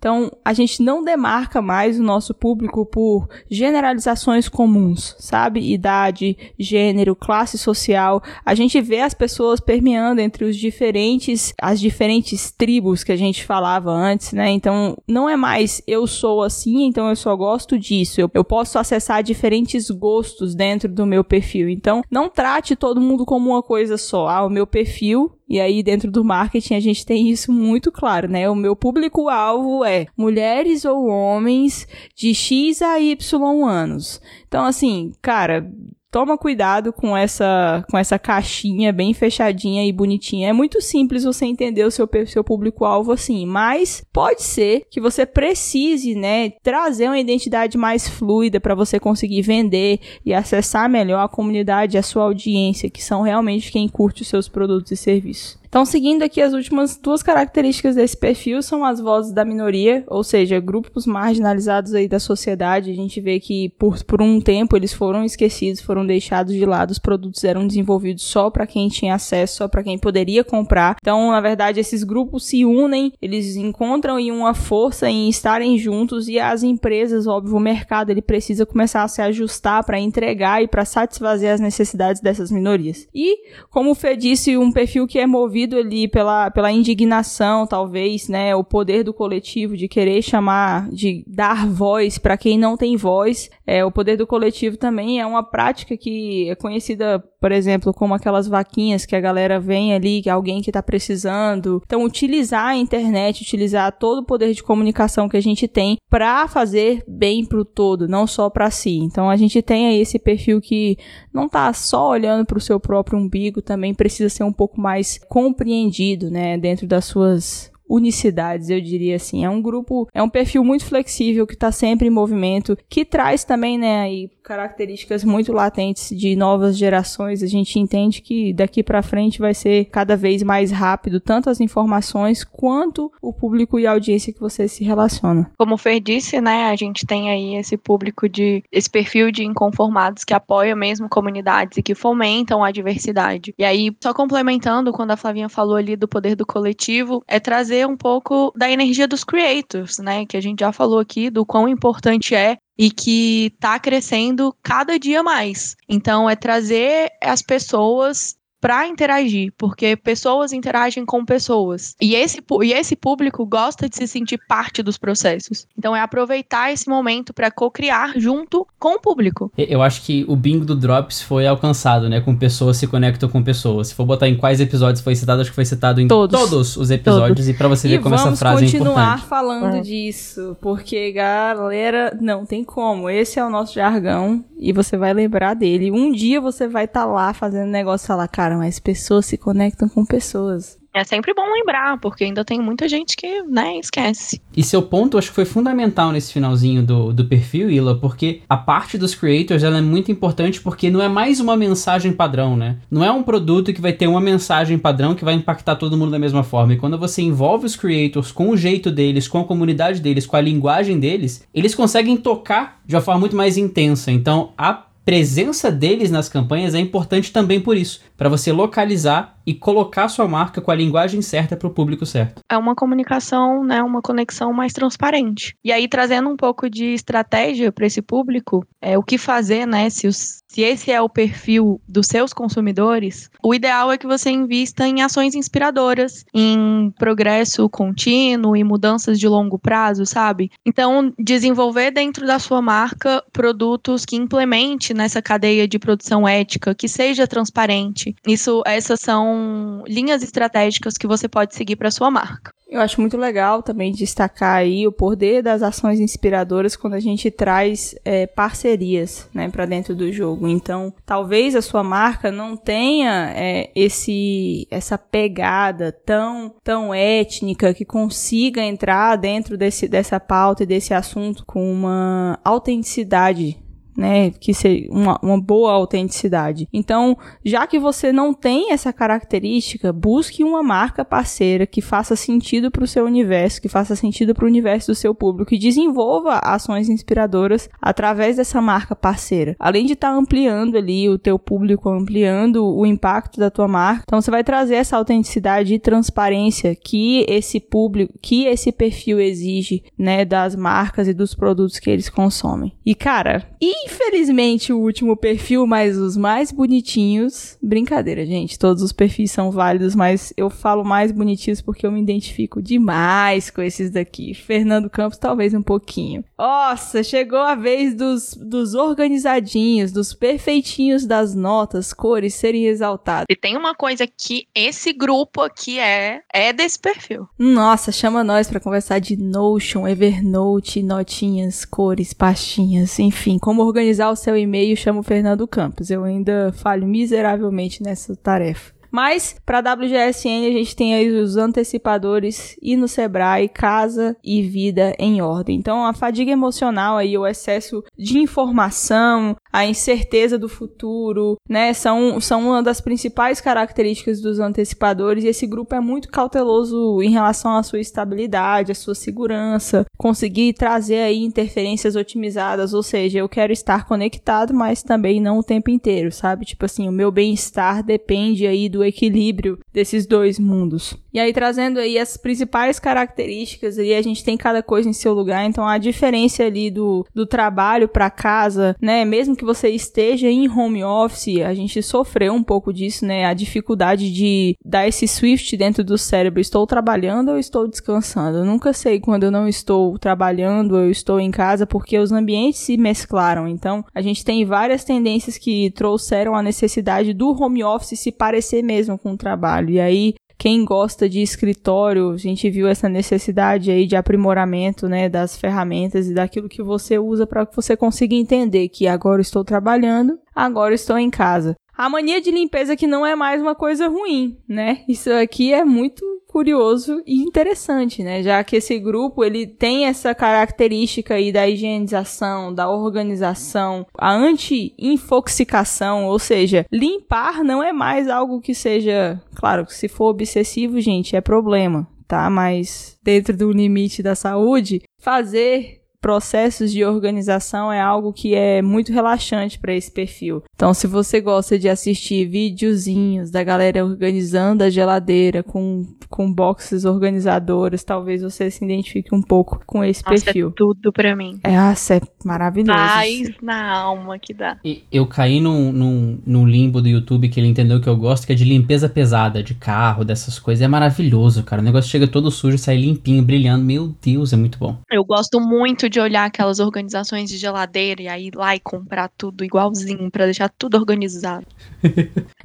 Então, 0.00 0.33
a 0.42 0.55
gente 0.55 0.83
não 0.83 1.05
demarca 1.05 1.61
mais 1.61 2.00
o 2.00 2.03
nosso 2.03 2.33
público 2.33 2.87
por 2.87 3.29
generalizações 3.50 4.48
comuns, 4.48 5.14
sabe? 5.18 5.72
Idade, 5.72 6.38
gênero, 6.59 7.14
classe 7.14 7.59
social. 7.59 8.22
A 8.44 8.55
gente 8.55 8.81
vê 8.81 9.00
as 9.03 9.12
pessoas 9.12 9.61
permeando 9.61 10.22
entre 10.22 10.46
os 10.46 10.57
diferentes, 10.57 11.30
as 11.61 11.81
diferentes 11.81 12.51
tribos 12.51 13.03
que 13.05 13.12
a 13.12 13.16
gente 13.16 13.45
falava 13.45 13.90
antes, 13.90 14.33
né? 14.33 14.51
Então, 14.51 14.97
não 15.07 15.29
é 15.29 15.37
mais 15.37 15.83
eu 15.87 16.07
sou 16.07 16.43
assim, 16.43 16.85
então 16.85 17.09
eu 17.09 17.16
só 17.16 17.35
gosto 17.37 17.79
disso. 17.79 18.21
Eu, 18.21 18.31
eu 18.35 18.45
posso 18.45 18.79
acessar 18.79 19.23
diferentes 19.23 19.90
gostos 19.90 20.55
dentro 20.55 20.88
do 20.88 21.07
meu 21.07 21.25
perfil. 21.25 21.69
Então, 21.69 22.03
não 22.11 22.29
trate 22.29 22.77
todo 22.77 23.01
mundo 23.01 23.25
como 23.25 23.51
uma 23.51 23.62
coisa 23.62 23.97
só. 23.97 24.29
Ah, 24.29 24.47
o 24.47 24.51
meu 24.51 24.66
perfil 24.66 25.33
e 25.51 25.59
aí, 25.59 25.83
dentro 25.83 26.09
do 26.09 26.25
marketing, 26.25 26.75
a 26.75 26.81
gente 26.81 27.05
tem 27.05 27.29
isso 27.29 27.51
muito 27.51 27.90
claro, 27.90 28.29
né? 28.29 28.49
O 28.49 28.55
meu 28.55 28.77
público-alvo 28.77 29.85
é 29.85 30.07
mulheres 30.16 30.85
ou 30.85 31.09
homens 31.09 31.88
de 32.14 32.33
X 32.33 32.81
a 32.81 33.01
Y 33.01 33.69
anos. 33.69 34.21
Então, 34.47 34.64
assim, 34.64 35.11
cara, 35.21 35.69
toma 36.11 36.37
cuidado 36.37 36.92
com 36.92 37.16
essa 37.16 37.85
com 37.90 37.96
essa 37.96 38.18
caixinha 38.18 38.92
bem 38.92 39.14
fechadinha 39.14 39.87
e 39.87 39.92
bonitinha. 39.92 40.49
É 40.49 40.53
muito 40.53 40.81
simples 40.81 41.25
você 41.25 41.46
entender 41.46 41.85
o 41.85 41.90
seu, 41.90 42.09
seu 42.27 42.42
público-alvo 42.42 43.12
assim, 43.12 43.46
mas 43.46 44.03
pode 44.12 44.42
ser 44.42 44.87
que 44.90 45.01
você 45.01 45.25
precise, 45.25 46.14
né, 46.14 46.51
trazer 46.62 47.07
uma 47.07 47.18
identidade 47.18 47.79
mais 47.79 48.09
fluida 48.09 48.61
para 48.61 48.75
você 48.75 48.99
conseguir 48.99 49.42
vender 49.42 50.01
e 50.25 50.35
acessar 50.35 50.88
melhor 50.88 51.25
a 51.25 51.29
comunidade 51.29 51.99
a 51.99 52.03
sua 52.03 52.25
audiência, 52.25 52.90
que 52.90 53.03
são 53.03 53.23
realmente 53.23 53.70
quem 53.70 53.88
curte 53.88 54.23
os 54.23 54.29
seus 54.29 54.49
produtos 54.49 54.92
e 54.92 54.96
serviços. 54.96 55.61
Então, 55.70 55.85
seguindo 55.85 56.24
aqui 56.24 56.40
as 56.40 56.52
últimas 56.52 56.96
duas 56.96 57.22
características 57.22 57.94
desse 57.94 58.16
perfil 58.16 58.61
são 58.61 58.85
as 58.85 58.98
vozes 58.98 59.33
da 59.33 59.44
minoria, 59.44 60.02
ou 60.09 60.24
seja, 60.24 60.59
grupos 60.59 61.06
marginalizados 61.06 61.94
aí 61.94 62.09
da 62.09 62.18
sociedade. 62.18 62.90
A 62.90 62.94
gente 62.94 63.20
vê 63.20 63.38
que 63.38 63.68
por, 63.78 64.02
por 64.02 64.20
um 64.20 64.40
tempo 64.40 64.76
eles 64.76 64.92
foram 64.92 65.24
esquecidos, 65.24 65.80
foram 65.80 66.04
deixados 66.04 66.52
de 66.52 66.66
lado, 66.66 66.90
os 66.90 66.98
produtos 66.98 67.44
eram 67.44 67.68
desenvolvidos 67.68 68.24
só 68.24 68.50
para 68.50 68.66
quem 68.66 68.88
tinha 68.88 69.14
acesso, 69.14 69.59
só 69.59 69.68
para 69.68 69.85
quem 69.85 69.96
poderia 69.96 70.42
comprar. 70.42 70.96
Então, 71.00 71.30
na 71.30 71.40
verdade, 71.40 71.78
esses 71.78 72.02
grupos 72.02 72.46
se 72.46 72.64
unem, 72.64 73.12
eles 73.22 73.54
encontram 73.54 74.18
em 74.18 74.33
uma 74.33 74.54
força 74.54 75.09
em 75.09 75.28
estarem 75.28 75.78
juntos 75.78 76.26
e 76.26 76.40
as 76.40 76.64
empresas, 76.64 77.28
óbvio, 77.28 77.54
o 77.54 77.61
mercado 77.61 78.11
ele 78.11 78.22
precisa 78.22 78.66
começar 78.66 79.04
a 79.04 79.09
se 79.09 79.22
ajustar 79.22 79.85
para 79.85 80.00
entregar 80.00 80.64
e 80.64 80.66
para 80.66 80.85
satisfazer 80.85 81.54
as 81.54 81.61
necessidades 81.61 82.20
dessas 82.20 82.50
minorias. 82.50 83.06
E, 83.14 83.37
como 83.70 83.92
o 83.92 83.94
Fê 83.94 84.16
disse, 84.16 84.56
um 84.56 84.72
perfil 84.72 85.06
que 85.06 85.20
é 85.20 85.28
movido 85.28 85.60
ali 85.64 86.09
pela, 86.09 86.51
pela 86.51 86.73
indignação, 86.73 87.66
talvez, 87.66 88.29
né, 88.29 88.55
o 88.55 88.64
poder 88.64 89.03
do 89.03 89.12
coletivo 89.12 89.77
de 89.77 89.88
querer 89.88 90.23
chamar, 90.23 90.88
de 90.90 91.25
dar 91.27 91.66
voz 91.66 92.18
para 92.18 92.37
quem 92.37 92.59
não 92.59 92.77
tem 92.77 92.96
voz. 92.96 93.51
É, 93.66 93.85
o 93.85 93.90
poder 93.90 94.16
do 94.16 94.27
coletivo 94.27 94.77
também 94.77 95.20
é 95.20 95.27
uma 95.27 95.42
prática 95.42 95.96
que 95.96 96.49
é 96.51 96.55
conhecida, 96.55 97.23
por 97.40 97.50
exemplo, 97.53 97.94
como 97.94 98.14
aquelas 98.14 98.46
vaquinhas 98.46 99.07
que 99.07 99.16
a 99.16 99.20
galera 99.20 99.59
vem 99.59 99.94
ali, 99.94 100.20
que 100.22 100.29
alguém 100.29 100.61
que 100.61 100.70
está 100.70 100.83
precisando. 100.83 101.83
Então, 101.87 102.05
utilizar 102.05 102.66
a 102.66 102.76
internet, 102.76 103.42
utilizar 103.42 103.96
todo 103.98 104.18
o 104.18 104.24
poder 104.24 104.53
de 104.53 104.62
comunicação 104.62 105.29
que 105.29 105.37
a 105.37 105.42
gente 105.42 105.66
tem 105.66 105.96
para 106.09 106.46
fazer 106.46 107.03
bem 107.09 107.44
pro 107.44 107.64
todo, 107.64 108.07
não 108.07 108.26
só 108.26 108.50
para 108.50 108.70
si. 108.70 108.98
Então, 108.98 109.31
a 109.31 109.37
gente 109.37 109.62
tem 109.62 109.88
aí 109.88 110.00
esse 110.00 110.18
perfil 110.18 110.61
que 110.61 110.98
não 111.33 111.48
tá 111.48 111.72
só 111.72 112.11
olhando 112.11 112.44
para 112.44 112.59
o 112.59 112.61
seu 112.61 112.79
próprio 112.79 113.18
umbigo, 113.18 113.62
também 113.62 113.94
precisa 113.94 114.29
ser 114.29 114.44
um 114.44 114.53
pouco 114.53 114.81
mais 114.81 115.18
compreendido, 115.29 116.31
né, 116.31 116.59
dentro 116.59 116.87
das 116.87 117.07
suas 117.07 117.70
unicidades, 117.90 118.70
eu 118.70 118.81
diria 118.81 119.16
assim. 119.16 119.44
É 119.44 119.50
um 119.50 119.61
grupo, 119.61 120.09
é 120.14 120.22
um 120.22 120.29
perfil 120.29 120.64
muito 120.64 120.85
flexível 120.85 121.46
que 121.46 121.55
está 121.55 121.72
sempre 121.72 122.07
em 122.07 122.11
movimento, 122.11 122.79
que 122.88 123.05
traz 123.05 123.42
também, 123.42 123.76
né, 123.76 124.00
aí 124.00 124.31
características 124.44 125.22
muito 125.22 125.53
latentes 125.53 126.16
de 126.16 126.35
novas 126.35 126.76
gerações. 126.76 127.42
A 127.42 127.46
gente 127.46 127.79
entende 127.79 128.20
que 128.20 128.53
daqui 128.53 128.83
para 128.83 129.03
frente 129.03 129.38
vai 129.38 129.55
ser 129.55 129.87
cada 129.87 130.16
vez 130.16 130.42
mais 130.42 130.70
rápido 130.70 131.20
tanto 131.20 131.48
as 131.48 131.61
informações 131.61 132.42
quanto 132.42 133.12
o 133.22 133.33
público 133.33 133.79
e 133.79 133.87
a 133.87 133.92
audiência 133.92 134.33
que 134.33 134.40
você 134.40 134.66
se 134.66 134.83
relaciona. 134.83 135.50
Como 135.57 135.74
o 135.74 135.79
Fer 135.79 136.00
disse, 136.00 136.40
né, 136.40 136.64
a 136.64 136.76
gente 136.76 137.07
tem 137.07 137.31
aí 137.31 137.57
esse 137.57 137.76
público 137.76 138.29
de 138.29 138.62
esse 138.72 138.90
perfil 138.90 139.31
de 139.31 139.44
inconformados 139.44 140.24
que 140.24 140.35
apoia 140.35 140.74
mesmo 140.74 141.09
comunidades 141.09 141.79
e 141.79 141.83
que 141.83 141.94
fomentam 141.94 142.64
a 142.64 142.70
diversidade. 142.70 143.55
E 143.59 143.64
aí, 143.64 143.92
só 144.03 144.12
complementando 144.12 144.92
quando 144.92 145.12
a 145.12 145.16
Flavinha 145.16 145.48
falou 145.48 145.76
ali 145.76 145.96
do 145.96 146.09
poder 146.09 146.35
do 146.35 146.46
coletivo, 146.46 147.22
é 147.26 147.38
trazer 147.38 147.80
um 147.87 147.97
pouco 147.97 148.53
da 148.57 148.71
energia 148.71 149.07
dos 149.07 149.25
creators, 149.25 149.99
né, 149.99 150.27
que 150.27 150.37
a 150.37 150.40
gente 150.40 150.61
já 150.61 150.73
falou 150.73 150.99
aqui 150.99 151.31
do 151.31 151.45
quão 151.45 151.69
importante 151.69 152.35
é 152.35 152.57
e 152.79 152.90
que 152.90 153.53
está 153.55 153.79
crescendo 153.79 154.55
cada 154.62 154.99
dia 154.99 155.23
mais. 155.23 155.77
Então, 155.88 156.29
é 156.29 156.35
trazer 156.35 157.11
as 157.23 157.43
pessoas 157.43 158.37
para 158.61 158.87
interagir, 158.87 159.53
porque 159.57 159.96
pessoas 159.96 160.53
interagem 160.53 161.07
com 161.07 161.25
pessoas. 161.25 161.94
E 162.01 162.14
esse, 162.14 162.42
e 162.62 162.73
esse 162.73 162.94
público 162.94 163.46
gosta 163.46 163.88
de 163.88 163.96
se 163.96 164.07
sentir 164.07 164.38
parte 164.49 164.83
dos 164.83 164.99
processos. 164.99 165.66
Então 165.79 165.96
é 165.96 166.01
aproveitar 166.01 166.73
esse 166.73 166.88
momento 166.88 167.33
para 167.33 167.51
co-criar 167.51 168.12
junto 168.16 168.66
com 168.79 168.96
o 168.96 169.01
público. 169.01 169.51
Eu 169.57 169.83
acho 169.83 170.03
que 170.03 170.25
o 170.29 170.37
bingo 170.37 170.64
do 170.64 170.77
Drops 170.77 171.23
foi 171.23 171.46
alcançado, 171.46 172.09
né? 172.09 172.20
Com 172.20 172.37
pessoas 172.37 172.77
se 172.77 172.87
conectam 172.87 173.29
com 173.29 173.42
pessoas. 173.42 173.88
Se 173.88 173.94
for 173.94 174.05
botar 174.05 174.29
em 174.29 174.37
quais 174.37 174.61
episódios 174.61 175.03
foi 175.03 175.14
citado, 175.14 175.40
acho 175.40 175.51
que 175.51 175.57
foi 175.57 175.64
citado 175.64 176.01
em 176.01 176.09
todos, 176.09 176.38
todos 176.38 176.77
os 176.77 176.90
episódios. 176.90 177.29
Todos. 177.29 177.49
E 177.49 177.55
para 177.55 177.68
você 177.68 177.88
ver 177.88 177.96
e 177.96 177.99
como 177.99 178.14
essa 178.14 178.35
frase 178.37 178.64
é 178.64 178.68
importante. 178.68 178.94
vamos 178.94 179.01
continuar 179.01 179.27
falando 179.27 179.77
é. 179.77 179.81
disso, 179.81 180.57
porque 180.61 181.12
galera, 181.12 182.16
não 182.20 182.44
tem 182.44 182.62
como. 182.64 183.09
Esse 183.09 183.38
é 183.38 183.44
o 183.44 183.51
nosso 183.51 183.75
jargão 183.75 184.44
e 184.59 184.73
você 184.73 184.96
vai 184.96 185.12
lembrar 185.14 185.55
dele. 185.55 185.90
Um 185.90 186.12
dia 186.12 186.40
você 186.40 186.68
vai 186.68 186.85
estar 186.85 187.01
tá 187.01 187.07
lá 187.07 187.33
fazendo 187.33 187.70
negócio 187.70 188.05
e 188.05 188.09
falar, 188.09 188.29
cara, 188.29 188.49
mas 188.56 188.78
pessoas 188.78 189.26
se 189.26 189.36
conectam 189.36 189.88
com 189.88 190.04
pessoas. 190.04 190.80
É 190.92 191.04
sempre 191.04 191.32
bom 191.32 191.44
lembrar, 191.52 191.98
porque 192.00 192.24
ainda 192.24 192.44
tem 192.44 192.60
muita 192.60 192.88
gente 192.88 193.16
que, 193.16 193.42
né, 193.44 193.78
esquece. 193.78 194.40
E 194.56 194.62
seu 194.62 194.82
ponto, 194.82 195.16
acho 195.16 195.28
que 195.28 195.34
foi 195.34 195.44
fundamental 195.44 196.10
nesse 196.10 196.32
finalzinho 196.32 196.82
do, 196.82 197.12
do 197.12 197.24
perfil, 197.26 197.70
Ila, 197.70 197.96
porque 197.96 198.40
a 198.48 198.56
parte 198.56 198.98
dos 198.98 199.14
creators, 199.14 199.62
ela 199.62 199.78
é 199.78 199.80
muito 199.80 200.10
importante 200.10 200.60
porque 200.60 200.90
não 200.90 201.00
é 201.00 201.08
mais 201.08 201.38
uma 201.38 201.56
mensagem 201.56 202.12
padrão, 202.12 202.56
né? 202.56 202.78
Não 202.90 203.04
é 203.04 203.10
um 203.12 203.22
produto 203.22 203.72
que 203.72 203.80
vai 203.80 203.92
ter 203.92 204.08
uma 204.08 204.20
mensagem 204.20 204.76
padrão 204.78 205.14
que 205.14 205.24
vai 205.24 205.34
impactar 205.34 205.76
todo 205.76 205.96
mundo 205.96 206.10
da 206.10 206.18
mesma 206.18 206.42
forma. 206.42 206.72
E 206.72 206.76
quando 206.76 206.98
você 206.98 207.22
envolve 207.22 207.66
os 207.66 207.76
creators 207.76 208.32
com 208.32 208.50
o 208.50 208.56
jeito 208.56 208.90
deles, 208.90 209.28
com 209.28 209.38
a 209.38 209.44
comunidade 209.44 210.00
deles, 210.00 210.26
com 210.26 210.36
a 210.36 210.40
linguagem 210.40 210.98
deles, 210.98 211.46
eles 211.54 211.72
conseguem 211.72 212.16
tocar 212.16 212.80
de 212.84 212.96
uma 212.96 213.02
forma 213.02 213.20
muito 213.20 213.36
mais 213.36 213.56
intensa. 213.56 214.10
Então, 214.10 214.52
a 214.58 214.89
presença 215.04 215.70
deles 215.70 216.10
nas 216.10 216.28
campanhas 216.28 216.74
é 216.74 216.78
importante 216.78 217.32
também 217.32 217.60
por 217.60 217.76
isso, 217.76 218.00
para 218.16 218.28
você 218.28 218.52
localizar 218.52 219.39
e 219.50 219.54
colocar 219.54 220.08
sua 220.08 220.28
marca 220.28 220.60
com 220.60 220.70
a 220.70 220.74
linguagem 220.76 221.20
certa 221.20 221.56
para 221.56 221.66
o 221.66 221.72
público 221.72 222.06
certo. 222.06 222.40
É 222.48 222.56
uma 222.56 222.76
comunicação, 222.76 223.64
né, 223.64 223.82
uma 223.82 224.00
conexão 224.00 224.52
mais 224.52 224.72
transparente. 224.72 225.56
E 225.64 225.72
aí 225.72 225.88
trazendo 225.88 226.28
um 226.28 226.36
pouco 226.36 226.70
de 226.70 226.94
estratégia 226.94 227.72
para 227.72 227.84
esse 227.84 228.00
público, 228.00 228.64
é 228.80 228.96
o 228.96 229.02
que 229.02 229.18
fazer, 229.18 229.66
né, 229.66 229.90
se 229.90 230.06
os 230.06 230.40
se 230.50 230.62
esse 230.62 230.90
é 230.90 231.00
o 231.00 231.08
perfil 231.08 231.80
dos 231.86 232.08
seus 232.08 232.32
consumidores, 232.32 233.30
o 233.40 233.54
ideal 233.54 233.92
é 233.92 233.96
que 233.96 234.06
você 234.06 234.30
invista 234.30 234.84
em 234.84 235.00
ações 235.00 235.36
inspiradoras, 235.36 236.24
em 236.34 236.92
progresso 236.98 237.68
contínuo 237.68 238.56
e 238.56 238.64
mudanças 238.64 239.18
de 239.20 239.28
longo 239.28 239.60
prazo, 239.60 240.04
sabe? 240.04 240.50
Então, 240.66 241.12
desenvolver 241.16 241.92
dentro 241.92 242.26
da 242.26 242.40
sua 242.40 242.60
marca 242.60 243.22
produtos 243.32 244.04
que 244.04 244.16
implemente 244.16 244.92
nessa 244.92 245.22
cadeia 245.22 245.68
de 245.68 245.78
produção 245.78 246.26
ética, 246.26 246.74
que 246.74 246.88
seja 246.88 247.28
transparente. 247.28 248.16
Isso, 248.26 248.60
essas 248.66 248.98
são 248.98 249.39
linhas 249.87 250.22
estratégicas 250.22 250.96
que 250.96 251.07
você 251.07 251.29
pode 251.29 251.55
seguir 251.55 251.76
para 251.76 251.90
sua 251.90 252.11
marca. 252.11 252.53
Eu 252.70 252.81
acho 252.81 253.00
muito 253.00 253.16
legal 253.16 253.64
também 253.64 253.90
destacar 253.90 254.59
aí 254.59 254.87
o 254.87 254.92
poder 254.92 255.42
das 255.42 255.61
ações 255.61 255.98
inspiradoras 255.98 256.76
quando 256.76 256.94
a 256.94 257.00
gente 257.00 257.29
traz 257.29 257.96
é, 258.05 258.29
parcerias 258.29 259.29
né, 259.35 259.48
para 259.48 259.66
dentro 259.66 259.92
do 259.92 260.12
jogo. 260.12 260.46
Então, 260.46 260.94
talvez 261.05 261.57
a 261.57 261.62
sua 261.62 261.83
marca 261.83 262.31
não 262.31 262.57
tenha 262.57 263.33
é, 263.35 263.70
esse 263.74 264.68
essa 264.70 264.96
pegada 264.96 265.90
tão 265.90 266.55
tão 266.62 266.94
étnica 266.94 267.74
que 267.74 267.85
consiga 267.85 268.62
entrar 268.62 269.16
dentro 269.16 269.59
desse, 269.59 269.88
dessa 269.88 270.20
pauta 270.20 270.62
e 270.62 270.66
desse 270.66 270.94
assunto 270.94 271.44
com 271.44 271.72
uma 271.72 272.38
autenticidade 272.44 273.59
né, 274.00 274.30
que 274.30 274.54
seja 274.54 274.88
uma, 274.90 275.18
uma 275.22 275.38
boa 275.38 275.72
autenticidade. 275.72 276.66
Então, 276.72 277.18
já 277.44 277.66
que 277.66 277.78
você 277.78 278.10
não 278.10 278.32
tem 278.32 278.72
essa 278.72 278.94
característica, 278.94 279.92
busque 279.92 280.42
uma 280.42 280.62
marca 280.62 281.04
parceira 281.04 281.66
que 281.66 281.82
faça 281.82 282.16
sentido 282.16 282.70
para 282.70 282.82
o 282.82 282.86
seu 282.86 283.04
universo, 283.04 283.60
que 283.60 283.68
faça 283.68 283.94
sentido 283.94 284.34
para 284.34 284.46
o 284.46 284.48
universo 284.48 284.92
do 284.92 284.94
seu 284.94 285.14
público 285.14 285.54
e 285.54 285.58
desenvolva 285.58 286.38
ações 286.38 286.88
inspiradoras 286.88 287.68
através 287.80 288.36
dessa 288.36 288.60
marca 288.62 288.96
parceira. 288.96 289.54
Além 289.58 289.84
de 289.84 289.92
estar 289.92 290.12
tá 290.12 290.16
ampliando 290.16 290.78
ali 290.78 291.06
o 291.06 291.18
teu 291.18 291.38
público, 291.38 291.90
ampliando 291.90 292.64
o 292.64 292.86
impacto 292.86 293.38
da 293.38 293.50
tua 293.50 293.68
marca, 293.68 294.04
então 294.06 294.22
você 294.22 294.30
vai 294.30 294.42
trazer 294.42 294.76
essa 294.76 294.96
autenticidade 294.96 295.74
e 295.74 295.78
transparência 295.78 296.74
que 296.74 297.26
esse 297.28 297.60
público, 297.60 298.14
que 298.22 298.46
esse 298.46 298.72
perfil 298.72 299.20
exige, 299.20 299.84
né, 299.98 300.24
das 300.24 300.56
marcas 300.56 301.06
e 301.06 301.12
dos 301.12 301.34
produtos 301.34 301.78
que 301.78 301.90
eles 301.90 302.08
consomem. 302.08 302.72
E 302.86 302.94
cara, 302.94 303.46
e 303.60 303.89
Infelizmente, 303.90 304.72
o 304.72 304.79
último 304.79 305.16
perfil, 305.16 305.66
mas 305.66 305.96
os 305.96 306.16
mais 306.16 306.53
bonitinhos. 306.53 307.57
Brincadeira, 307.62 308.24
gente. 308.24 308.59
Todos 308.59 308.83
os 308.83 308.92
perfis 308.92 309.31
são 309.31 309.50
válidos, 309.50 309.94
mas 309.94 310.33
eu 310.37 310.48
falo 310.48 310.85
mais 310.85 311.11
bonitinhos 311.11 311.61
porque 311.61 311.87
eu 311.87 311.92
me 311.92 312.00
identifico 312.00 312.62
demais 312.62 313.50
com 313.50 313.62
esses 313.62 313.90
daqui. 313.90 314.35
Fernando 314.35 314.88
Campos, 314.88 315.18
talvez 315.18 315.55
um 315.55 315.62
pouquinho. 315.62 316.24
Nossa, 316.38 317.03
chegou 317.03 317.38
a 317.38 317.55
vez 317.55 317.94
dos, 317.94 318.35
dos 318.35 318.74
organizadinhos, 318.74 319.92
dos 319.92 320.14
perfeitinhos 320.14 321.05
das 321.07 321.35
notas, 321.35 321.92
cores 321.92 322.35
serem 322.35 322.66
exaltados. 322.66 323.26
E 323.29 323.37
tem 323.37 323.57
uma 323.57 323.74
coisa 323.74 324.07
que 324.07 324.46
esse 324.55 324.92
grupo 324.92 325.42
aqui 325.42 325.79
é, 325.79 326.22
é 326.33 326.53
desse 326.53 326.79
perfil. 326.79 327.29
Nossa, 327.38 327.90
chama 327.90 328.22
nós 328.22 328.48
para 328.48 328.61
conversar 328.61 328.98
de 329.00 329.16
Notion, 329.16 329.87
Evernote, 329.87 330.83
notinhas, 330.83 331.64
cores, 331.64 332.12
pastinhas, 332.12 332.98
enfim, 332.98 333.38
como 333.38 333.62
organizar 333.70 334.11
o 334.11 334.16
seu 334.16 334.37
e-mail, 334.37 334.76
chama 334.76 335.00
o 335.00 335.04
Fernando 335.04 335.46
Campos. 335.48 335.90
Eu 335.90 336.04
ainda 336.04 336.52
falho 336.52 336.87
miseravelmente 336.87 337.83
nessa 337.83 338.14
tarefa. 338.14 338.80
Mas 338.90 339.37
para 339.46 339.61
WGSN 339.61 340.46
a 340.46 340.53
gente 340.53 340.74
tem 340.74 340.94
aí 340.94 341.11
os 341.11 341.37
antecipadores 341.37 342.57
e 342.61 342.76
no 342.76 342.88
Sebrae 342.88 343.48
casa 343.48 344.16
e 344.24 344.42
vida 344.42 344.94
em 344.98 345.22
ordem. 345.22 345.57
Então 345.57 345.85
a 345.87 345.94
fadiga 345.94 346.33
emocional 346.33 346.96
aí, 346.96 347.16
o 347.16 347.26
excesso 347.26 347.83
de 347.96 348.18
informação, 348.18 349.37
a 349.53 349.64
incerteza 349.64 350.38
do 350.38 350.48
futuro, 350.48 351.37
né, 351.48 351.72
são, 351.72 352.20
são 352.20 352.48
uma 352.48 352.62
das 352.62 352.81
principais 352.81 353.40
características 353.40 354.20
dos 354.20 354.38
antecipadores 354.38 355.24
e 355.24 355.29
esse 355.29 355.46
grupo 355.46 355.74
é 355.74 355.81
muito 355.81 356.09
cauteloso 356.09 357.03
em 357.03 357.11
relação 357.11 357.57
à 357.57 357.62
sua 357.62 357.81
estabilidade, 357.81 358.72
à 358.72 358.74
sua 358.74 358.94
segurança, 358.94 359.85
conseguir 359.96 360.53
trazer 360.55 361.03
aí 361.03 361.18
interferências 361.18 361.96
otimizadas, 361.96 362.74
ou 362.74 362.83
seja, 362.83 363.18
eu 363.18 363.29
quero 363.29 363.53
estar 363.53 363.87
conectado, 363.87 364.55
mas 364.55 364.83
também 364.83 365.20
não 365.20 365.38
o 365.38 365.44
tempo 365.44 365.70
inteiro, 365.70 366.11
sabe? 366.11 366.44
Tipo 366.44 366.64
assim, 366.64 366.88
o 366.88 366.92
meu 366.92 367.11
bem-estar 367.11 367.83
depende 367.83 368.46
aí 368.46 368.68
do 368.68 368.80
equilíbrio 368.85 369.59
desses 369.73 370.07
dois 370.07 370.38
mundos. 370.38 370.97
E 371.12 371.19
aí 371.19 371.33
trazendo 371.33 371.81
aí 371.81 371.99
as 371.99 372.16
principais 372.16 372.79
características, 372.79 373.79
e 373.79 373.95
a 373.95 374.03
gente 374.03 374.25
tem 374.25 374.37
cada 374.37 374.62
coisa 374.62 374.88
em 374.88 374.93
seu 374.93 375.12
lugar, 375.12 375.45
então 375.45 375.66
a 375.66 375.79
diferença 375.79 376.45
ali 376.45 376.71
do, 376.71 377.07
do 377.14 377.27
trabalho 377.27 377.88
para 377.88 378.11
casa, 378.11 378.77
né, 378.81 379.05
mesmo 379.05 379.37
que 379.37 379.45
você 379.45 379.69
esteja 379.69 380.29
em 380.29 380.49
home 380.49 380.85
office, 380.85 381.40
a 381.40 381.55
gente 381.55 381.83
sofreu 381.83 382.33
um 382.33 382.43
pouco 382.43 382.73
disso, 382.73 383.05
né? 383.05 383.25
A 383.25 383.35
dificuldade 383.35 384.12
de 384.12 384.57
dar 384.64 384.87
esse 384.87 385.07
swift 385.07 385.57
dentro 385.57 385.83
do 385.83 385.99
cérebro. 385.99 386.40
Estou 386.40 386.66
trabalhando 386.66 387.31
ou 387.31 387.38
estou 387.38 387.69
descansando? 387.69 388.38
Eu 388.38 388.45
nunca 388.45 388.73
sei 388.73 389.01
quando 389.01 389.25
eu 389.25 389.31
não 389.31 389.49
estou 389.49 389.99
trabalhando 389.99 390.77
eu 390.77 390.90
estou 390.90 391.21
em 391.21 391.31
casa, 391.31 391.66
porque 391.66 391.99
os 391.99 392.12
ambientes 392.12 392.61
se 392.61 392.77
mesclaram. 392.77 393.49
Então, 393.49 393.85
a 393.95 394.01
gente 394.01 394.25
tem 394.25 394.45
várias 394.45 394.85
tendências 394.85 395.38
que 395.38 395.71
trouxeram 395.71 396.35
a 396.35 396.43
necessidade 396.43 397.12
do 397.12 397.31
home 397.31 397.62
office 397.62 397.99
se 397.99 398.12
parecer 398.12 398.62
mesmo 398.70 398.96
com 398.96 399.12
o 399.12 399.16
trabalho. 399.16 399.70
E 399.70 399.80
aí, 399.80 400.14
quem 400.38 400.64
gosta 400.64 401.09
de 401.09 401.20
escritório, 401.20 402.11
a 402.11 402.16
gente 402.16 402.48
viu 402.48 402.68
essa 402.68 402.88
necessidade 402.88 403.70
aí 403.70 403.85
de 403.85 403.96
aprimoramento, 403.96 404.88
né, 404.88 405.09
das 405.09 405.37
ferramentas 405.37 406.06
e 406.06 406.14
daquilo 406.14 406.48
que 406.48 406.62
você 406.62 406.98
usa 406.98 407.26
para 407.26 407.44
que 407.44 407.54
você 407.54 407.76
consiga 407.76 408.14
entender 408.14 408.68
que 408.68 408.87
agora 408.87 409.20
estou 409.20 409.44
trabalhando, 409.44 410.18
agora 410.35 410.72
estou 410.72 410.96
em 410.96 411.11
casa. 411.11 411.56
A 411.76 411.88
mania 411.88 412.20
de 412.20 412.30
limpeza 412.30 412.76
que 412.76 412.87
não 412.87 413.04
é 413.04 413.16
mais 413.16 413.42
uma 413.42 413.54
coisa 413.54 413.88
ruim, 413.88 414.38
né? 414.48 414.83
Isso 414.88 415.11
aqui 415.12 415.52
é 415.52 415.64
muito 415.64 416.04
curioso 416.40 417.03
e 417.07 417.20
interessante, 417.20 418.03
né? 418.03 418.22
Já 418.22 418.42
que 418.42 418.57
esse 418.57 418.79
grupo 418.79 419.22
ele 419.22 419.46
tem 419.46 419.85
essa 419.85 420.14
característica 420.14 421.12
aí 421.14 421.31
da 421.31 421.46
higienização, 421.46 422.55
da 422.55 422.70
organização, 422.70 423.87
a 423.94 424.11
anti-infoxicação, 424.11 426.07
ou 426.07 426.18
seja, 426.18 426.64
limpar 426.72 427.44
não 427.44 427.62
é 427.62 427.74
mais 427.74 428.09
algo 428.09 428.40
que 428.40 428.55
seja, 428.55 429.20
claro, 429.35 429.66
se 429.68 429.87
for 429.87 430.07
obsessivo, 430.07 430.81
gente, 430.81 431.14
é 431.14 431.20
problema, 431.20 431.87
tá? 432.09 432.31
Mas 432.31 432.98
dentro 433.03 433.37
do 433.37 433.53
limite 433.53 434.03
da 434.03 434.14
saúde, 434.14 434.81
fazer 434.98 435.80
processos 436.00 436.72
de 436.72 436.84
organização 436.84 437.72
é 437.72 437.80
algo 437.80 438.12
que 438.12 438.34
é 438.34 438.62
muito 438.62 438.92
relaxante 438.92 439.58
para 439.58 439.74
esse 439.74 439.90
perfil. 439.90 440.42
Então, 440.54 440.72
se 440.72 440.86
você 440.86 441.20
gosta 441.20 441.58
de 441.58 441.68
assistir 441.68 442.26
videozinhos 442.26 443.30
da 443.30 443.44
galera 443.44 443.84
organizando 443.84 444.64
a 444.64 444.70
geladeira 444.70 445.42
com, 445.42 445.86
com 446.08 446.32
boxes 446.32 446.84
organizadoras, 446.84 447.84
talvez 447.84 448.22
você 448.22 448.50
se 448.50 448.64
identifique 448.64 449.14
um 449.14 449.22
pouco 449.22 449.60
com 449.66 449.84
esse 449.84 450.02
Nossa, 450.04 450.24
perfil. 450.24 450.48
É 450.48 450.52
tudo 450.56 450.92
pra 450.92 451.14
mim. 451.14 451.38
É, 451.44 451.54
nossa, 451.54 451.96
é 451.96 452.00
maravilhoso. 452.24 452.78
Paz 452.78 453.30
na 453.42 453.70
alma 453.70 454.18
que 454.18 454.32
dá. 454.32 454.58
E 454.64 454.84
eu 454.90 455.06
caí 455.06 455.40
num, 455.40 455.70
num, 455.72 456.18
num 456.24 456.46
limbo 456.46 456.80
do 456.80 456.88
YouTube 456.88 457.28
que 457.28 457.38
ele 457.38 457.48
entendeu 457.48 457.80
que 457.80 457.88
eu 457.88 457.96
gosto, 457.96 458.26
que 458.26 458.32
é 458.32 458.36
de 458.36 458.44
limpeza 458.44 458.88
pesada, 458.88 459.42
de 459.42 459.54
carro, 459.54 460.04
dessas 460.04 460.38
coisas. 460.38 460.62
É 460.62 460.68
maravilhoso, 460.68 461.42
cara. 461.42 461.60
O 461.60 461.64
negócio 461.64 461.90
chega 461.90 462.06
todo 462.06 462.30
sujo, 462.30 462.56
sai 462.56 462.76
limpinho, 462.76 463.22
brilhando. 463.22 463.64
Meu 463.64 463.94
Deus, 464.02 464.32
é 464.32 464.36
muito 464.36 464.58
bom. 464.58 464.78
Eu 464.90 465.04
gosto 465.04 465.38
muito 465.40 465.89
de 465.90 466.00
olhar 466.00 466.24
aquelas 466.24 466.59
organizações 466.59 467.29
de 467.29 467.37
geladeira 467.37 468.03
e 468.03 468.09
aí 468.09 468.31
ir 468.31 468.35
lá 468.35 468.55
e 468.55 468.61
comprar 468.61 469.11
tudo 469.16 469.44
igualzinho 469.44 470.11
pra 470.11 470.24
deixar 470.24 470.48
tudo 470.48 470.76
organizado. 470.76 471.46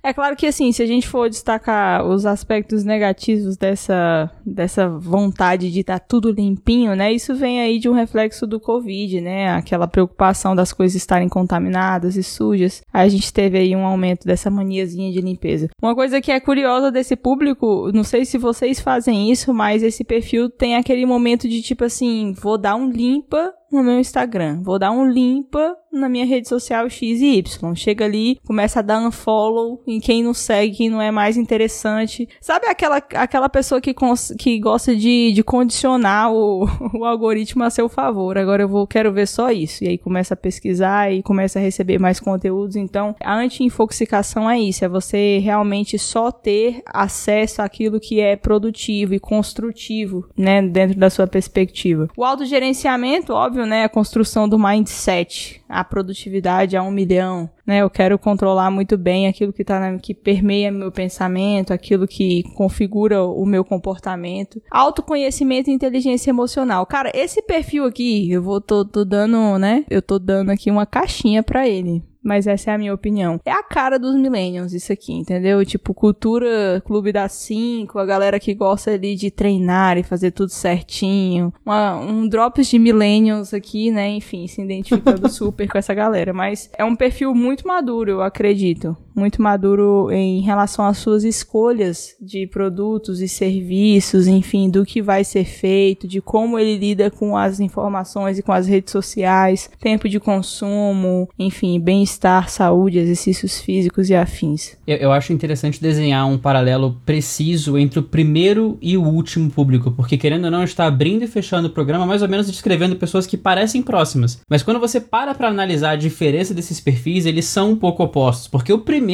É 0.05 0.13
claro 0.13 0.35
que 0.35 0.45
assim, 0.45 0.71
se 0.71 0.83
a 0.83 0.85
gente 0.85 1.07
for 1.07 1.27
destacar 1.27 2.05
os 2.05 2.27
aspectos 2.27 2.83
negativos 2.83 3.57
dessa, 3.57 4.29
dessa 4.45 4.87
vontade 4.87 5.71
de 5.71 5.79
estar 5.79 5.97
tá 5.97 6.05
tudo 6.07 6.29
limpinho, 6.29 6.95
né? 6.95 7.11
Isso 7.11 7.33
vem 7.33 7.59
aí 7.59 7.79
de 7.79 7.89
um 7.89 7.93
reflexo 7.93 8.45
do 8.45 8.59
Covid, 8.59 9.19
né? 9.19 9.49
Aquela 9.49 9.87
preocupação 9.87 10.55
das 10.55 10.71
coisas 10.71 10.95
estarem 10.95 11.27
contaminadas 11.27 12.15
e 12.17 12.21
sujas. 12.21 12.83
Aí 12.93 13.07
a 13.07 13.09
gente 13.09 13.33
teve 13.33 13.57
aí 13.57 13.75
um 13.75 13.83
aumento 13.83 14.27
dessa 14.27 14.51
maniazinha 14.51 15.11
de 15.11 15.19
limpeza. 15.21 15.69
Uma 15.81 15.95
coisa 15.95 16.21
que 16.21 16.31
é 16.31 16.39
curiosa 16.39 16.91
desse 16.91 17.15
público, 17.15 17.89
não 17.91 18.03
sei 18.03 18.25
se 18.25 18.37
vocês 18.37 18.79
fazem 18.79 19.31
isso, 19.31 19.51
mas 19.55 19.81
esse 19.81 20.03
perfil 20.03 20.51
tem 20.51 20.75
aquele 20.75 21.07
momento 21.07 21.49
de 21.49 21.63
tipo 21.63 21.83
assim, 21.83 22.31
vou 22.39 22.59
dar 22.59 22.75
um 22.75 22.91
limpa 23.35 23.53
no 23.75 23.83
meu 23.83 23.99
Instagram. 23.99 24.61
Vou 24.63 24.79
dar 24.79 24.91
um 24.91 25.07
limpa 25.07 25.75
na 25.95 26.09
minha 26.09 26.25
rede 26.25 26.47
social 26.47 26.89
X 26.89 27.21
e 27.21 27.37
Y. 27.37 27.75
Chega 27.75 28.05
ali, 28.05 28.39
começa 28.45 28.79
a 28.79 28.81
dar 28.81 28.99
um 28.99 29.11
follow 29.11 29.81
em 29.87 29.99
quem 29.99 30.23
não 30.23 30.33
segue, 30.33 30.75
quem 30.75 30.89
não 30.89 31.01
é 31.01 31.09
mais 31.09 31.37
interessante. 31.37 32.27
Sabe 32.41 32.67
aquela, 32.67 32.97
aquela 32.97 33.49
pessoa 33.49 33.79
que, 33.79 33.95
que 34.37 34.59
gosta 34.59 34.95
de, 34.95 35.31
de 35.31 35.43
condicionar 35.43 36.31
o, 36.31 36.65
o 36.93 37.05
algoritmo 37.05 37.63
a 37.63 37.69
seu 37.69 37.87
favor? 37.87 38.37
Agora 38.37 38.63
eu 38.63 38.67
vou, 38.67 38.85
quero 38.85 39.11
ver 39.13 39.27
só 39.27 39.51
isso. 39.51 39.83
E 39.83 39.87
aí 39.87 39.97
começa 39.97 40.33
a 40.33 40.37
pesquisar 40.37 41.11
e 41.11 41.23
começa 41.23 41.59
a 41.59 41.61
receber 41.61 41.97
mais 41.97 42.19
conteúdos. 42.19 42.75
Então, 42.75 43.15
a 43.23 43.33
anti-infoxicação 43.33 44.49
é 44.49 44.59
isso, 44.59 44.83
é 44.83 44.89
você 44.89 45.39
realmente 45.39 45.97
só 45.97 46.31
ter 46.31 46.81
acesso 46.85 47.61
àquilo 47.61 47.99
que 47.99 48.19
é 48.19 48.35
produtivo 48.35 49.13
e 49.13 49.19
construtivo, 49.19 50.27
né, 50.37 50.61
dentro 50.61 50.99
da 50.99 51.09
sua 51.09 51.27
perspectiva. 51.27 52.09
O 52.17 52.23
autogerenciamento, 52.23 53.33
óbvio, 53.33 53.64
né, 53.65 53.83
a 53.83 53.89
construção 53.89 54.47
do 54.47 54.59
mindset, 54.59 55.61
a 55.67 55.83
produtividade 55.83 56.77
a 56.77 56.83
um 56.83 56.91
milhão, 56.91 57.49
né? 57.65 57.81
Eu 57.81 57.89
quero 57.89 58.19
controlar 58.19 58.69
muito 58.69 58.97
bem 58.97 59.27
aquilo 59.27 59.51
que 59.51 59.63
tá 59.63 59.79
na, 59.79 59.97
que 59.97 60.13
permeia 60.13 60.71
meu 60.71 60.91
pensamento, 60.91 61.73
aquilo 61.73 62.07
que 62.07 62.43
configura 62.55 63.23
o 63.23 63.45
meu 63.45 63.65
comportamento. 63.65 64.61
Autoconhecimento 64.69 65.69
e 65.69 65.73
inteligência 65.73 66.29
emocional. 66.29 66.85
Cara, 66.85 67.11
esse 67.13 67.41
perfil 67.41 67.85
aqui, 67.85 68.31
eu 68.31 68.41
vou 68.41 68.61
tô, 68.61 68.85
tô 68.85 69.03
dando, 69.03 69.57
né? 69.57 69.85
Eu 69.89 70.01
tô 70.01 70.19
dando 70.19 70.51
aqui 70.51 70.69
uma 70.69 70.85
caixinha 70.85 71.41
para 71.41 71.67
ele 71.67 72.03
mas 72.25 72.47
essa 72.47 72.71
é 72.71 72.73
a 72.73 72.77
minha 72.77 72.93
opinião. 72.93 73.39
É 73.45 73.51
a 73.51 73.61
cara 73.61 73.99
dos 73.99 74.15
millennials 74.15 74.73
isso 74.73 74.91
aqui, 74.91 75.13
entendeu? 75.13 75.63
Tipo, 75.63 75.93
cultura 75.93 76.81
clube 76.83 77.11
das 77.11 77.33
cinco, 77.33 77.99
a 77.99 78.05
galera 78.05 78.39
que 78.39 78.53
gosta 78.55 78.91
ali 78.91 79.15
de 79.15 79.29
treinar 79.29 79.97
e 79.97 80.03
fazer 80.03 80.31
tudo 80.31 80.49
certinho. 80.49 81.53
Uma, 81.63 81.95
um 81.95 82.27
drops 82.27 82.67
de 82.67 82.79
millennials 82.79 83.53
aqui, 83.53 83.91
né? 83.91 84.09
Enfim, 84.09 84.47
se 84.47 84.61
identificando 84.61 85.27
super 85.29 85.69
com 85.69 85.77
essa 85.77 85.93
galera. 85.93 86.33
Mas 86.33 86.69
é 86.77 86.83
um 86.83 86.95
perfil 86.95 87.35
muito 87.35 87.67
maduro, 87.67 88.09
eu 88.09 88.21
acredito. 88.21 88.97
Muito 89.15 89.41
maduro 89.41 90.11
em 90.11 90.41
relação 90.41 90.85
às 90.85 90.97
suas 90.97 91.23
escolhas 91.23 92.15
de 92.21 92.45
produtos 92.47 93.19
e 93.21 93.27
serviços, 93.27 94.27
enfim, 94.27 94.69
do 94.69 94.85
que 94.85 95.01
vai 95.01 95.23
ser 95.23 95.45
feito, 95.45 96.07
de 96.07 96.21
como 96.21 96.59
ele 96.59 96.77
lida 96.77 97.09
com 97.09 97.35
as 97.35 97.59
informações 97.59 98.37
e 98.37 98.43
com 98.43 98.51
as 98.51 98.67
redes 98.67 98.91
sociais, 98.91 99.69
tempo 99.79 100.07
de 100.07 100.19
consumo, 100.19 101.27
enfim, 101.39 101.79
bem 101.79 101.95
bem-estar, 101.95 102.49
saúde, 102.49 102.99
exercícios 102.99 103.59
físicos 103.59 104.09
e 104.09 104.15
afins. 104.15 104.75
Eu, 104.85 104.97
eu, 104.97 105.11
acho 105.11 105.31
interessante 105.31 105.81
desenhar 105.81 106.27
um 106.27 106.37
paralelo 106.37 107.01
preciso 107.05 107.77
entre 107.77 107.99
o 107.99 108.03
primeiro 108.03 108.77
e 108.81 108.97
o 108.97 109.03
último 109.03 109.49
público, 109.49 109.91
porque 109.91 110.17
querendo 110.17 110.45
ou 110.45 110.51
não, 110.51 110.63
está 110.63 110.85
abrindo 110.85 111.23
e 111.23 111.27
fechando 111.27 111.67
o 111.67 111.71
programa 111.71 112.05
mais 112.05 112.21
ou 112.21 112.27
menos 112.27 112.47
descrevendo 112.47 112.95
pessoas 112.97 113.25
que 113.25 113.37
parecem 113.37 113.81
próximas. 113.81 114.41
Mas 114.49 114.61
quando 114.61 114.79
você 114.79 114.99
para 114.99 115.33
para 115.33 115.47
analisar 115.47 115.91
a 115.91 115.95
diferença 115.95 116.53
desses 116.53 116.81
perfis, 116.81 117.25
eles 117.25 117.45
são 117.45 117.71
um 117.71 117.75
pouco 117.75 118.03
opostos, 118.03 118.47
porque 118.47 118.73
o 118.73 118.79
primeiro, 118.79 119.04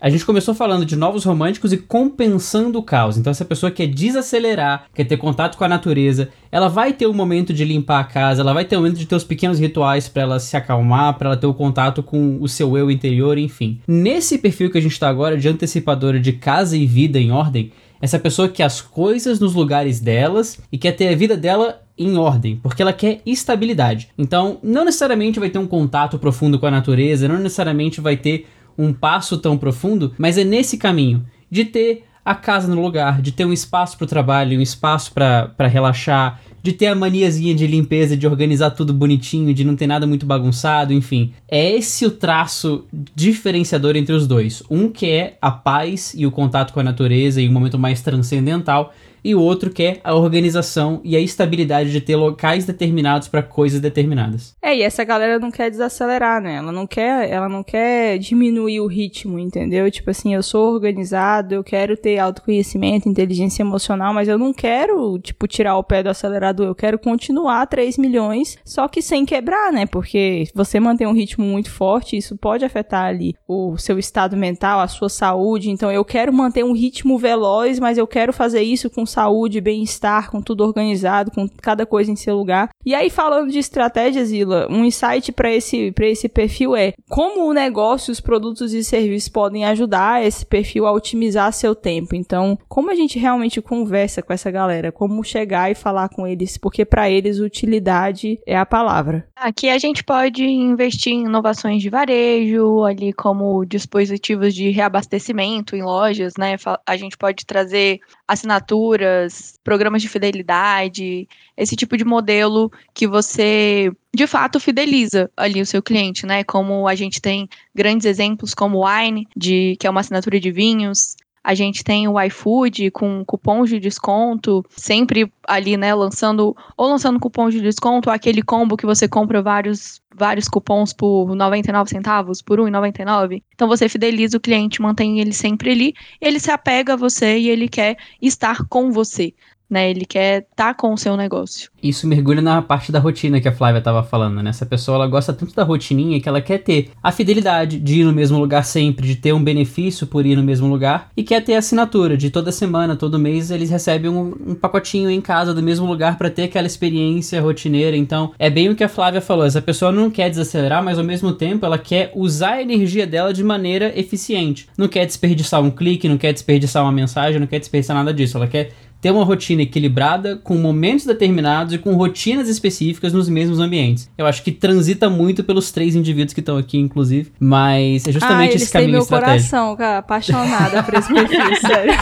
a 0.00 0.08
gente 0.08 0.24
começou 0.24 0.54
falando 0.54 0.86
de 0.86 0.96
novos 0.96 1.24
românticos 1.24 1.72
e 1.72 1.76
compensando 1.76 2.78
o 2.78 2.82
caos. 2.82 3.16
Então 3.16 3.30
essa 3.30 3.44
pessoa 3.44 3.70
quer 3.70 3.86
desacelerar, 3.86 4.86
quer 4.94 5.04
ter 5.04 5.16
contato 5.16 5.56
com 5.56 5.64
a 5.64 5.68
natureza, 5.68 6.28
ela 6.52 6.68
vai 6.68 6.92
ter 6.92 7.06
um 7.06 7.12
momento 7.12 7.52
de 7.52 7.64
limpar 7.64 8.00
a 8.00 8.04
casa, 8.04 8.42
ela 8.42 8.52
vai 8.52 8.64
ter 8.64 8.76
um 8.76 8.80
momento 8.80 8.98
de 8.98 9.06
ter 9.06 9.14
os 9.14 9.24
pequenos 9.24 9.58
rituais 9.58 10.08
para 10.08 10.22
ela 10.22 10.40
se 10.40 10.56
acalmar, 10.56 11.18
para 11.18 11.30
ela 11.30 11.36
ter 11.36 11.46
o 11.46 11.54
contato 11.54 12.02
com 12.02 12.38
o 12.40 12.48
seu 12.48 12.76
eu 12.76 12.90
interior, 12.90 13.38
enfim. 13.38 13.80
Nesse 13.86 14.38
perfil 14.38 14.70
que 14.70 14.78
a 14.78 14.82
gente 14.82 14.92
está 14.92 15.08
agora, 15.08 15.36
de 15.36 15.48
antecipadora 15.48 16.18
de 16.18 16.32
casa 16.32 16.76
e 16.76 16.86
vida 16.86 17.18
em 17.18 17.30
ordem, 17.30 17.72
essa 18.00 18.18
pessoa 18.18 18.48
quer 18.48 18.64
as 18.64 18.80
coisas 18.80 19.38
nos 19.38 19.54
lugares 19.54 20.00
delas 20.00 20.58
e 20.72 20.78
quer 20.78 20.92
ter 20.92 21.08
a 21.08 21.16
vida 21.16 21.36
dela 21.36 21.82
em 21.98 22.16
ordem, 22.16 22.56
porque 22.62 22.80
ela 22.80 22.94
quer 22.94 23.20
estabilidade. 23.26 24.08
Então, 24.16 24.58
não 24.62 24.86
necessariamente 24.86 25.38
vai 25.38 25.50
ter 25.50 25.58
um 25.58 25.66
contato 25.66 26.18
profundo 26.18 26.58
com 26.58 26.64
a 26.64 26.70
natureza, 26.70 27.28
não 27.28 27.36
necessariamente 27.36 28.00
vai 28.00 28.16
ter 28.16 28.46
um 28.76 28.92
passo 28.92 29.38
tão 29.38 29.56
profundo, 29.56 30.14
mas 30.18 30.38
é 30.38 30.44
nesse 30.44 30.76
caminho 30.76 31.24
de 31.50 31.64
ter 31.64 32.04
a 32.24 32.34
casa 32.34 32.72
no 32.72 32.80
lugar, 32.80 33.20
de 33.20 33.32
ter 33.32 33.44
um 33.44 33.52
espaço 33.52 33.96
para 33.96 34.04
o 34.04 34.08
trabalho, 34.08 34.58
um 34.58 34.62
espaço 34.62 35.12
para 35.12 35.66
relaxar, 35.66 36.40
de 36.62 36.72
ter 36.72 36.86
a 36.86 36.94
maniazinha 36.94 37.54
de 37.54 37.66
limpeza, 37.66 38.16
de 38.16 38.26
organizar 38.26 38.70
tudo 38.70 38.92
bonitinho, 38.92 39.54
de 39.54 39.64
não 39.64 39.76
ter 39.76 39.86
nada 39.86 40.06
muito 40.06 40.26
bagunçado, 40.26 40.92
enfim. 40.92 41.32
É 41.48 41.70
esse 41.70 42.06
o 42.06 42.10
traço 42.10 42.84
diferenciador 43.14 43.96
entre 43.96 44.14
os 44.14 44.26
dois. 44.26 44.62
Um 44.70 44.88
que 44.88 45.08
é 45.08 45.36
a 45.40 45.50
paz 45.50 46.12
e 46.16 46.26
o 46.26 46.30
contato 46.30 46.72
com 46.72 46.80
a 46.80 46.84
natureza 46.84 47.40
e 47.40 47.48
um 47.48 47.52
momento 47.52 47.78
mais 47.78 48.02
transcendental, 48.02 48.92
e 49.24 49.34
o 49.34 49.40
outro 49.40 49.70
que 49.70 49.82
é 49.82 50.00
a 50.02 50.14
organização 50.14 51.00
e 51.04 51.16
a 51.16 51.20
estabilidade 51.20 51.92
de 51.92 52.00
ter 52.00 52.16
locais 52.16 52.64
determinados 52.64 53.28
para 53.28 53.42
coisas 53.42 53.80
determinadas. 53.80 54.54
É, 54.62 54.76
e 54.76 54.82
essa 54.82 55.04
galera 55.04 55.38
não 55.38 55.50
quer 55.50 55.70
desacelerar, 55.70 56.40
né? 56.40 56.56
Ela 56.56 56.72
não 56.72 56.86
quer, 56.86 57.28
ela 57.30 57.48
não 57.48 57.62
quer 57.62 58.18
diminuir 58.18 58.80
o 58.80 58.86
ritmo, 58.86 59.38
entendeu? 59.38 59.90
Tipo 59.90 60.10
assim, 60.10 60.34
eu 60.34 60.42
sou 60.42 60.72
organizado, 60.72 61.54
eu 61.54 61.62
quero 61.62 61.96
ter 61.96 62.18
autoconhecimento, 62.18 63.08
inteligência 63.08 63.62
emocional, 63.62 64.14
mas 64.14 64.28
eu 64.28 64.38
não 64.38 64.52
quero, 64.52 65.18
tipo, 65.18 65.46
tirar 65.46 65.76
o 65.76 65.84
pé 65.84 66.02
do 66.02 66.08
acelerador, 66.08 66.49
eu 66.58 66.74
quero 66.74 66.98
continuar 66.98 67.66
3 67.66 67.98
milhões, 67.98 68.58
só 68.64 68.88
que 68.88 69.02
sem 69.02 69.24
quebrar, 69.24 69.72
né? 69.72 69.86
Porque 69.86 70.48
você 70.54 70.78
mantém 70.80 71.06
um 71.06 71.12
ritmo 71.12 71.44
muito 71.44 71.70
forte, 71.70 72.16
isso 72.16 72.36
pode 72.36 72.64
afetar 72.64 73.04
ali 73.04 73.34
o 73.46 73.76
seu 73.76 73.98
estado 73.98 74.36
mental, 74.36 74.80
a 74.80 74.88
sua 74.88 75.08
saúde. 75.08 75.70
Então 75.70 75.90
eu 75.90 76.04
quero 76.04 76.32
manter 76.32 76.64
um 76.64 76.72
ritmo 76.72 77.18
veloz, 77.18 77.78
mas 77.78 77.98
eu 77.98 78.06
quero 78.06 78.32
fazer 78.32 78.62
isso 78.62 78.90
com 78.90 79.04
saúde, 79.06 79.60
bem-estar, 79.60 80.30
com 80.30 80.40
tudo 80.40 80.64
organizado, 80.64 81.30
com 81.30 81.48
cada 81.48 81.86
coisa 81.86 82.10
em 82.10 82.16
seu 82.16 82.36
lugar. 82.36 82.70
E 82.84 82.94
aí, 82.94 83.10
falando 83.10 83.50
de 83.50 83.58
estratégias, 83.58 84.32
Ila, 84.32 84.66
um 84.70 84.84
insight 84.84 85.32
para 85.32 85.52
esse, 85.52 85.92
esse 86.00 86.28
perfil 86.28 86.74
é 86.74 86.92
como 87.08 87.48
o 87.48 87.52
negócio, 87.52 88.10
os 88.10 88.20
produtos 88.20 88.72
e 88.72 88.82
serviços 88.82 89.28
podem 89.28 89.64
ajudar 89.64 90.24
esse 90.24 90.46
perfil 90.46 90.86
a 90.86 90.92
otimizar 90.92 91.52
seu 91.52 91.74
tempo. 91.74 92.14
Então, 92.14 92.58
como 92.68 92.90
a 92.90 92.94
gente 92.94 93.18
realmente 93.18 93.60
conversa 93.60 94.22
com 94.22 94.32
essa 94.32 94.50
galera? 94.50 94.90
Como 94.90 95.22
chegar 95.22 95.70
e 95.70 95.74
falar 95.74 96.08
com 96.08 96.26
eles? 96.26 96.39
Porque 96.60 96.84
para 96.84 97.10
eles, 97.10 97.38
utilidade 97.38 98.38
é 98.46 98.56
a 98.56 98.66
palavra. 98.66 99.26
Aqui 99.36 99.68
a 99.68 99.78
gente 99.78 100.04
pode 100.04 100.44
investir 100.44 101.12
em 101.12 101.24
inovações 101.24 101.82
de 101.82 101.88
varejo, 101.88 102.84
ali 102.84 103.12
como 103.12 103.64
dispositivos 103.64 104.54
de 104.54 104.70
reabastecimento 104.70 105.74
em 105.74 105.82
lojas, 105.82 106.34
né? 106.38 106.56
A 106.86 106.96
gente 106.96 107.16
pode 107.16 107.44
trazer 107.46 108.00
assinaturas, 108.26 109.58
programas 109.64 110.02
de 110.02 110.08
fidelidade, 110.08 111.28
esse 111.56 111.76
tipo 111.76 111.96
de 111.96 112.04
modelo 112.04 112.70
que 112.94 113.06
você 113.06 113.90
de 114.14 114.26
fato 114.26 114.58
fideliza 114.58 115.30
ali 115.36 115.60
o 115.60 115.66
seu 115.66 115.82
cliente, 115.82 116.26
né? 116.26 116.42
Como 116.44 116.88
a 116.88 116.94
gente 116.94 117.20
tem 117.20 117.48
grandes 117.74 118.06
exemplos 118.06 118.54
como 118.54 118.86
Wine, 118.86 119.26
de, 119.36 119.76
que 119.78 119.86
é 119.86 119.90
uma 119.90 120.00
assinatura 120.00 120.40
de 120.40 120.50
vinhos, 120.50 121.16
a 121.42 121.54
gente 121.54 121.82
tem 121.82 122.06
o 122.06 122.20
iFood 122.20 122.90
com 122.90 123.24
cupons 123.24 123.68
de 123.70 123.80
desconto, 123.80 124.64
sempre 124.70 125.32
ali, 125.46 125.76
né, 125.76 125.94
lançando 125.94 126.54
ou 126.76 126.86
lançando 126.88 127.18
cupons 127.18 127.54
de 127.54 127.60
desconto, 127.60 128.10
aquele 128.10 128.42
combo 128.42 128.76
que 128.76 128.86
você 128.86 129.08
compra 129.08 129.42
vários 129.42 130.00
vários 130.14 130.48
cupons 130.48 130.92
por 130.92 131.34
99 131.34 131.88
centavos, 131.88 132.42
por 132.42 132.58
1,99. 132.58 133.42
Então 133.54 133.68
você 133.68 133.88
fideliza 133.88 134.36
o 134.36 134.40
cliente, 134.40 134.82
mantém 134.82 135.20
ele 135.20 135.32
sempre 135.32 135.70
ali, 135.70 135.94
ele 136.20 136.38
se 136.38 136.50
apega 136.50 136.92
a 136.92 136.96
você 136.96 137.38
e 137.38 137.48
ele 137.48 137.68
quer 137.68 137.96
estar 138.20 138.66
com 138.68 138.90
você 138.90 139.32
né? 139.70 139.88
Ele 139.88 140.04
quer 140.04 140.40
estar 140.40 140.66
tá 140.68 140.74
com 140.74 140.92
o 140.92 140.98
seu 140.98 141.16
negócio. 141.16 141.70
Isso 141.80 142.06
mergulha 142.06 142.42
na 142.42 142.60
parte 142.60 142.90
da 142.90 142.98
rotina 142.98 143.40
que 143.40 143.48
a 143.48 143.52
Flávia 143.52 143.78
estava 143.78 144.02
falando, 144.02 144.42
né? 144.42 144.50
Essa 144.50 144.66
pessoa 144.66 144.96
ela 144.96 145.06
gosta 145.06 145.32
tanto 145.32 145.54
da 145.54 145.62
rotininha 145.62 146.20
que 146.20 146.28
ela 146.28 146.40
quer 146.40 146.58
ter 146.58 146.90
a 147.02 147.12
fidelidade 147.12 147.78
de 147.78 148.00
ir 148.00 148.04
no 148.04 148.12
mesmo 148.12 148.38
lugar 148.38 148.64
sempre, 148.64 149.06
de 149.06 149.16
ter 149.16 149.32
um 149.32 149.42
benefício 149.42 150.06
por 150.06 150.26
ir 150.26 150.36
no 150.36 150.42
mesmo 150.42 150.66
lugar 150.66 151.10
e 151.16 151.22
quer 151.22 151.42
ter 151.42 151.54
a 151.54 151.58
assinatura 151.58 152.16
de 152.16 152.30
toda 152.30 152.50
semana, 152.50 152.96
todo 152.96 153.18
mês 153.18 153.50
eles 153.50 153.70
recebem 153.70 154.10
um, 154.10 154.34
um 154.48 154.54
pacotinho 154.54 155.10
em 155.10 155.20
casa 155.20 155.54
do 155.54 155.62
mesmo 155.62 155.86
lugar 155.86 156.18
para 156.18 156.30
ter 156.30 156.44
aquela 156.44 156.66
experiência 156.66 157.40
rotineira. 157.40 157.96
Então 157.96 158.32
é 158.38 158.50
bem 158.50 158.68
o 158.68 158.74
que 158.74 158.84
a 158.84 158.88
Flávia 158.88 159.20
falou. 159.20 159.44
Essa 159.44 159.62
pessoa 159.62 159.92
não 159.92 160.10
quer 160.10 160.28
desacelerar, 160.28 160.82
mas 160.82 160.98
ao 160.98 161.04
mesmo 161.04 161.32
tempo 161.32 161.64
ela 161.64 161.78
quer 161.78 162.10
usar 162.14 162.54
a 162.54 162.62
energia 162.62 163.06
dela 163.06 163.32
de 163.32 163.44
maneira 163.44 163.92
eficiente. 163.98 164.68
Não 164.76 164.88
quer 164.88 165.06
desperdiçar 165.06 165.62
um 165.62 165.70
clique, 165.70 166.08
não 166.08 166.18
quer 166.18 166.32
desperdiçar 166.32 166.82
uma 166.82 166.92
mensagem, 166.92 167.38
não 167.38 167.46
quer 167.46 167.58
desperdiçar 167.58 167.96
nada 167.96 168.12
disso. 168.12 168.36
Ela 168.36 168.46
quer 168.46 168.72
ter 169.00 169.10
uma 169.10 169.24
rotina 169.24 169.62
equilibrada, 169.62 170.36
com 170.36 170.56
momentos 170.56 171.06
determinados 171.06 171.72
e 171.74 171.78
com 171.78 171.94
rotinas 171.94 172.48
específicas 172.48 173.12
nos 173.12 173.28
mesmos 173.28 173.58
ambientes. 173.58 174.10
Eu 174.16 174.26
acho 174.26 174.42
que 174.42 174.52
transita 174.52 175.08
muito 175.08 175.42
pelos 175.42 175.70
três 175.72 175.94
indivíduos 175.94 176.34
que 176.34 176.40
estão 176.40 176.56
aqui, 176.56 176.78
inclusive, 176.78 177.32
mas 177.38 178.06
é 178.06 178.12
justamente 178.12 178.52
ah, 178.52 178.56
esse 178.56 178.72
caminho 178.72 178.98
estratégico. 178.98 179.56
meu 179.56 179.66
coração, 179.66 179.76
cara, 179.76 179.98
apaixonada 179.98 180.82
por 180.82 180.94
esse 180.94 181.08
perfil, 181.12 181.56
sério. 181.56 181.92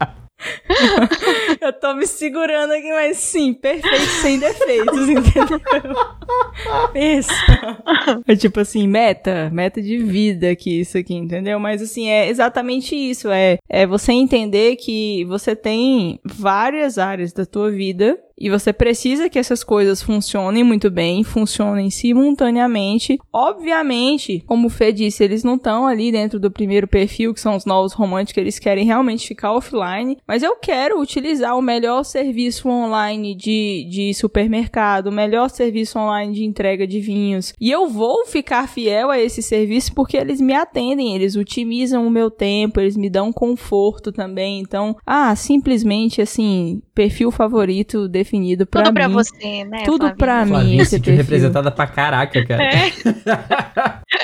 eu 1.60 1.72
tô 1.72 1.94
me 1.94 2.06
segurando 2.06 2.72
aqui, 2.72 2.90
mas 2.90 3.18
sim, 3.18 3.54
perfeito, 3.54 4.06
sem 4.20 4.38
defeitos, 4.38 5.08
entendeu? 5.08 5.60
Pensa. 6.92 7.32
É 8.26 8.34
tipo 8.34 8.60
assim, 8.60 8.86
meta, 8.86 9.50
meta 9.52 9.80
de 9.80 9.98
vida 9.98 10.50
aqui, 10.50 10.80
isso 10.80 10.98
aqui, 10.98 11.14
entendeu? 11.14 11.58
Mas 11.58 11.82
assim, 11.82 12.08
é 12.08 12.28
exatamente 12.28 12.94
isso, 12.94 13.30
é, 13.30 13.58
é 13.68 13.86
você 13.86 14.12
entender 14.12 14.76
que 14.76 15.24
você 15.26 15.54
tem 15.54 16.18
várias 16.24 16.98
áreas 16.98 17.32
da 17.32 17.46
tua 17.46 17.70
vida 17.70 18.18
e 18.38 18.50
você 18.50 18.72
precisa 18.72 19.30
que 19.30 19.38
essas 19.38 19.64
coisas 19.64 20.02
funcionem 20.02 20.62
muito 20.62 20.90
bem, 20.90 21.24
funcionem 21.24 21.88
simultaneamente. 21.90 23.18
Obviamente, 23.32 24.42
como 24.46 24.66
o 24.66 24.70
Fê 24.70 24.92
disse, 24.92 25.24
eles 25.24 25.42
não 25.42 25.54
estão 25.54 25.86
ali 25.86 26.12
dentro 26.12 26.38
do 26.38 26.50
primeiro 26.50 26.86
perfil, 26.86 27.32
que 27.32 27.40
são 27.40 27.56
os 27.56 27.64
novos 27.64 27.94
românticos, 27.94 28.40
eles 28.40 28.58
querem 28.58 28.84
realmente 28.84 29.26
ficar 29.26 29.52
offline. 29.52 30.18
Mas 30.28 30.42
eu 30.42 30.56
quero 30.56 31.00
utilizar 31.00 31.56
o 31.56 31.62
melhor 31.62 32.04
serviço 32.04 32.68
online 32.68 33.34
de, 33.34 33.88
de 33.90 34.14
supermercado, 34.14 35.06
o 35.06 35.12
melhor 35.12 35.48
serviço 35.48 35.98
online 35.98 36.34
de 36.34 36.44
entrega 36.44 36.86
de 36.86 37.00
vinhos. 37.00 37.54
E 37.58 37.70
eu 37.70 37.88
vou 37.88 38.26
ficar 38.26 38.68
fiel 38.68 39.10
a 39.10 39.18
esse 39.18 39.42
serviço 39.42 39.94
porque 39.94 40.16
eles 40.16 40.40
me 40.40 40.52
atendem, 40.52 41.14
eles 41.14 41.36
otimizam 41.36 42.06
o 42.06 42.10
meu 42.10 42.30
tempo, 42.30 42.80
eles 42.80 42.96
me 42.96 43.08
dão 43.08 43.32
conforto 43.32 44.12
também. 44.12 44.60
Então, 44.60 44.94
ah, 45.06 45.34
simplesmente 45.34 46.20
assim, 46.20 46.82
perfil 46.94 47.30
favorito 47.30 48.08
definido 48.26 48.66
pra 48.66 48.82
Tudo 48.82 48.88
mim. 48.92 48.94
pra 48.94 49.08
você, 49.08 49.64
né? 49.64 49.82
Tudo 49.84 49.98
Flavinha? 50.00 50.16
pra 50.16 50.44
mim. 50.44 50.50
Flavinha 50.50 50.82
esse 50.82 50.90
se 50.90 50.96
sentiu 50.96 51.14
perfil. 51.14 51.24
representada 51.24 51.70
pra 51.70 51.86
caraca, 51.86 52.44
cara. 52.44 52.62
É. 52.64 52.92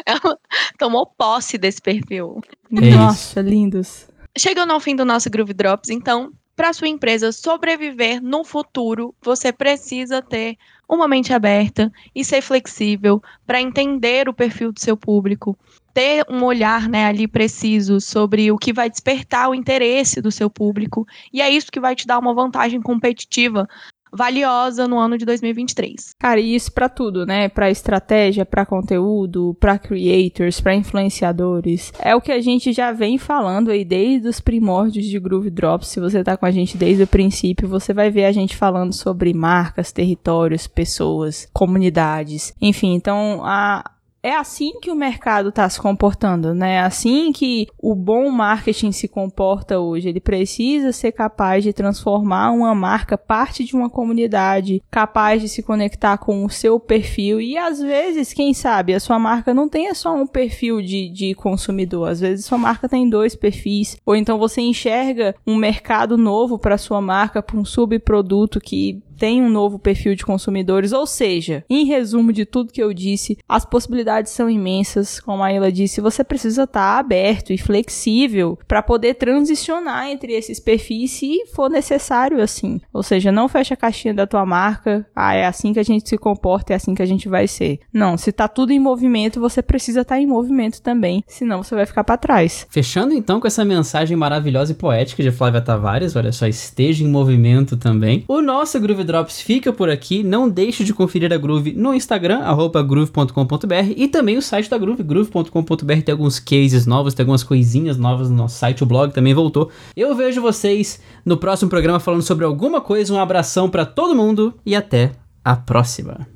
Ela 0.05 0.39
tomou 0.79 1.07
posse 1.07 1.57
desse 1.57 1.81
perfil. 1.81 2.41
É 2.81 2.87
isso. 2.89 2.97
Nossa, 2.99 3.41
lindos. 3.41 4.09
Chegando 4.37 4.73
ao 4.73 4.81
fim 4.81 4.97
do 4.97 5.05
nosso 5.05 5.31
Groove 5.31 5.53
Drops, 5.55 5.91
então, 5.91 6.33
para 6.57 6.73
sua 6.73 6.89
empresa 6.89 7.33
sobreviver 7.33 8.21
no 8.23 8.45
futuro, 8.45 9.15
você 9.23 9.53
precisa 9.53 10.21
ter 10.23 10.57
uma 10.89 11.07
mente 11.09 11.33
aberta 11.33 11.91
e 12.15 12.25
ser 12.25 12.43
flexível 12.43 13.23
para 13.47 13.61
entender 13.61 14.29
o 14.29 14.35
perfil 14.35 14.73
do 14.73 14.81
seu 14.81 14.97
público, 14.97 15.57
ter 15.93 16.25
um 16.29 16.43
olhar 16.45 16.89
né, 16.89 17.07
ali 17.07 17.29
preciso 17.29 18.01
sobre 18.01 18.51
o 18.51 18.59
que 18.59 18.73
vai 18.73 18.89
despertar 18.89 19.49
o 19.49 19.55
interesse 19.55 20.21
do 20.21 20.31
seu 20.31 20.49
público, 20.49 21.07
e 21.33 21.41
é 21.41 21.51
isso 21.51 21.71
que 21.71 21.81
vai 21.81 21.95
te 21.95 22.07
dar 22.07 22.19
uma 22.19 22.35
vantagem 22.35 22.81
competitiva 22.81 23.69
valiosa 24.13 24.87
no 24.87 24.99
ano 24.99 25.17
de 25.17 25.25
2023. 25.25 26.15
Cara, 26.19 26.39
e 26.39 26.55
isso 26.55 26.71
pra 26.71 26.89
tudo, 26.89 27.25
né? 27.25 27.49
Pra 27.49 27.71
estratégia, 27.71 28.45
pra 28.45 28.67
conteúdo, 28.67 29.57
pra 29.59 29.79
creators, 29.79 30.61
pra 30.61 30.75
influenciadores. 30.75 31.93
É 31.99 32.15
o 32.15 32.21
que 32.21 32.31
a 32.31 32.41
gente 32.41 32.73
já 32.73 32.93
vem 32.93 33.17
falando 33.17 33.71
aí 33.71 33.85
desde 33.85 34.29
os 34.29 34.39
primórdios 34.39 35.07
de 35.07 35.19
Groove 35.19 35.49
Drops. 35.49 35.89
Se 35.89 35.99
você 35.99 36.23
tá 36.23 36.37
com 36.37 36.45
a 36.45 36.51
gente 36.51 36.77
desde 36.77 37.05
o 37.05 37.07
princípio, 37.07 37.67
você 37.67 37.95
vai 37.95 38.11
ver 38.11 38.27
a 38.27 38.33
gente 38.33 38.55
falando 38.55 38.93
sobre 38.93 39.33
marcas, 39.33 39.93
territórios, 39.93 40.67
pessoas, 40.67 41.49
comunidades. 41.53 42.55
Enfim, 42.61 42.95
então 42.95 43.41
a 43.45 43.92
é 44.23 44.37
assim 44.37 44.79
que 44.81 44.91
o 44.91 44.95
mercado 44.95 45.49
está 45.49 45.69
se 45.69 45.81
comportando, 45.81 46.55
né? 46.55 46.75
É 46.75 46.81
assim 46.81 47.33
que 47.33 47.67
o 47.77 47.95
bom 47.95 48.31
marketing 48.31 48.93
se 48.93 49.09
comporta 49.09 49.81
hoje. 49.81 50.09
Ele 50.09 50.21
precisa 50.21 50.93
ser 50.93 51.11
capaz 51.11 51.65
de 51.65 51.73
transformar 51.73 52.53
uma 52.53 52.75
marca 52.75 53.19
parte 53.19 53.65
de 53.65 53.75
uma 53.75 53.91
comunidade, 53.91 54.81
capaz 54.91 55.43
de 55.43 55.49
se 55.49 55.63
conectar 55.63 56.19
com 56.19 56.45
o 56.45 56.51
seu 56.51 56.79
perfil 56.79 57.41
e 57.41 57.59
às 57.59 57.81
vezes, 57.81 58.33
quem 58.33 58.55
sabe, 58.55 58.95
a 58.95 59.01
sua 59.01 59.19
marca 59.19 59.53
não 59.53 59.69
tenha 59.69 59.95
só 59.95 60.15
um 60.15 60.27
perfil 60.27 60.81
de, 60.81 61.09
de 61.09 61.35
consumidor. 61.35 62.09
Às 62.09 62.21
vezes, 62.21 62.47
sua 62.47 62.59
marca 62.59 62.89
tem 62.89 63.09
dois 63.09 63.35
perfis, 63.35 63.97
ou 64.07 64.15
então 64.15 64.39
você 64.39 64.61
enxerga 64.61 65.35
um 65.45 65.57
mercado 65.57 66.17
novo 66.17 66.59
para 66.59 66.79
sua 66.79 67.01
marca, 67.01 67.43
para 67.43 67.59
um 67.59 67.65
subproduto 67.65 68.61
que 68.61 69.03
tem 69.23 69.41
um 69.41 69.49
novo 69.49 69.79
perfil 69.79 70.17
de 70.17 70.27
consumidores, 70.27 70.93
ou 70.93 71.07
seja, 71.07 71.65
em 71.71 71.85
resumo 71.85 72.33
de 72.33 72.45
tudo 72.45 72.73
que 72.73 72.83
eu 72.83 72.93
disse, 72.93 73.39
as 73.49 73.65
possibilidades 73.65 74.33
são 74.33 74.51
imensas, 74.51 75.21
como 75.21 75.45
a 75.45 75.53
Ila 75.53 75.71
disse, 75.71 76.01
você 76.01 76.25
precisa 76.25 76.65
estar 76.65 76.99
aberto 76.99 77.53
e 77.53 77.57
flexível 77.57 78.59
para 78.67 78.83
poder 78.83 79.15
transicionar 79.15 80.09
entre 80.09 80.33
esses 80.33 80.59
perfis 80.59 81.13
se 81.13 81.47
for 81.55 81.71
necessário 81.71 82.43
assim. 82.43 82.81
Ou 82.93 83.01
seja, 83.01 83.31
não 83.31 83.49
fecha 83.49 83.75
a 83.75 83.77
caixinha 83.77 84.13
da 84.13 84.27
tua 84.27 84.45
marca, 84.45 85.07
ah, 85.15 85.35
é 85.35 85.47
assim 85.47 85.73
que 85.73 85.79
a 85.79 85.85
gente 85.85 86.09
se 86.09 86.19
comporta, 86.19 86.73
é 86.73 86.77
assim 86.77 86.93
que 86.93 87.03
a 87.03 87.07
gente 87.07 87.29
vai 87.29 87.47
ser. 87.47 87.79
Não, 87.93 88.19
se 88.19 88.33
tá 88.33 88.49
tudo 88.49 88.73
em 88.73 88.81
movimento, 88.81 89.39
você 89.39 89.63
precisa 89.63 90.01
estar 90.01 90.19
em 90.19 90.27
movimento 90.27 90.83
também, 90.83 91.23
senão 91.29 91.63
você 91.63 91.77
vai 91.77 91.87
ficar 91.87 92.03
para 92.03 92.17
trás. 92.17 92.67
Fechando 92.69 93.15
então 93.15 93.39
com 93.39 93.47
essa 93.47 93.65
mensagem 93.65 94.17
maravilhosa 94.17 94.73
e 94.73 94.75
poética 94.75 95.23
de 95.23 95.31
Flávia 95.31 95.61
Tavares, 95.61 96.17
olha 96.17 96.33
só, 96.33 96.49
esteja 96.49 97.05
em 97.05 97.09
movimento 97.09 97.77
também. 97.77 98.25
O 98.27 98.41
nosso 98.41 98.81
Groove 98.81 99.12
Drops 99.13 99.43
fica 99.43 99.71
por 99.75 99.91
aqui. 99.91 100.23
Não 100.23 100.49
deixe 100.49 100.85
de 100.85 100.95
conferir 100.95 101.31
a 101.31 101.37
Groove 101.37 101.75
no 101.75 101.93
Instagram, 101.93 102.41
groove.com.br 102.87 103.93
e 103.95 104.09
também 104.09 104.39
o 104.39 104.43
site 104.43 104.71
da 104.71 104.79
Groove, 104.79 105.03
groove.com.br. 105.03 106.03
Tem 106.03 106.13
alguns 106.13 106.39
cases 106.39 106.87
novos, 106.87 107.13
tem 107.13 107.25
algumas 107.25 107.43
coisinhas 107.43 107.99
novas 107.99 108.31
no 108.31 108.37
nosso 108.37 108.59
site, 108.59 108.83
o 108.83 108.87
blog 108.87 109.13
também 109.13 109.35
voltou. 109.35 109.71
Eu 109.95 110.15
vejo 110.15 110.41
vocês 110.41 110.99
no 111.27 111.37
próximo 111.37 111.69
programa 111.69 112.01
falando 112.01 112.23
sobre 112.23 112.47
alguma 112.47 112.81
coisa. 112.81 113.13
Um 113.13 113.19
abração 113.19 113.69
para 113.69 113.85
todo 113.85 114.17
mundo 114.17 114.55
e 114.65 114.75
até 114.75 115.13
a 115.45 115.57
próxima. 115.57 116.27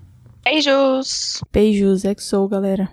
Beijos! 0.45 1.41
Beijos, 1.51 2.05
exo, 2.05 2.47
galera. 2.47 2.91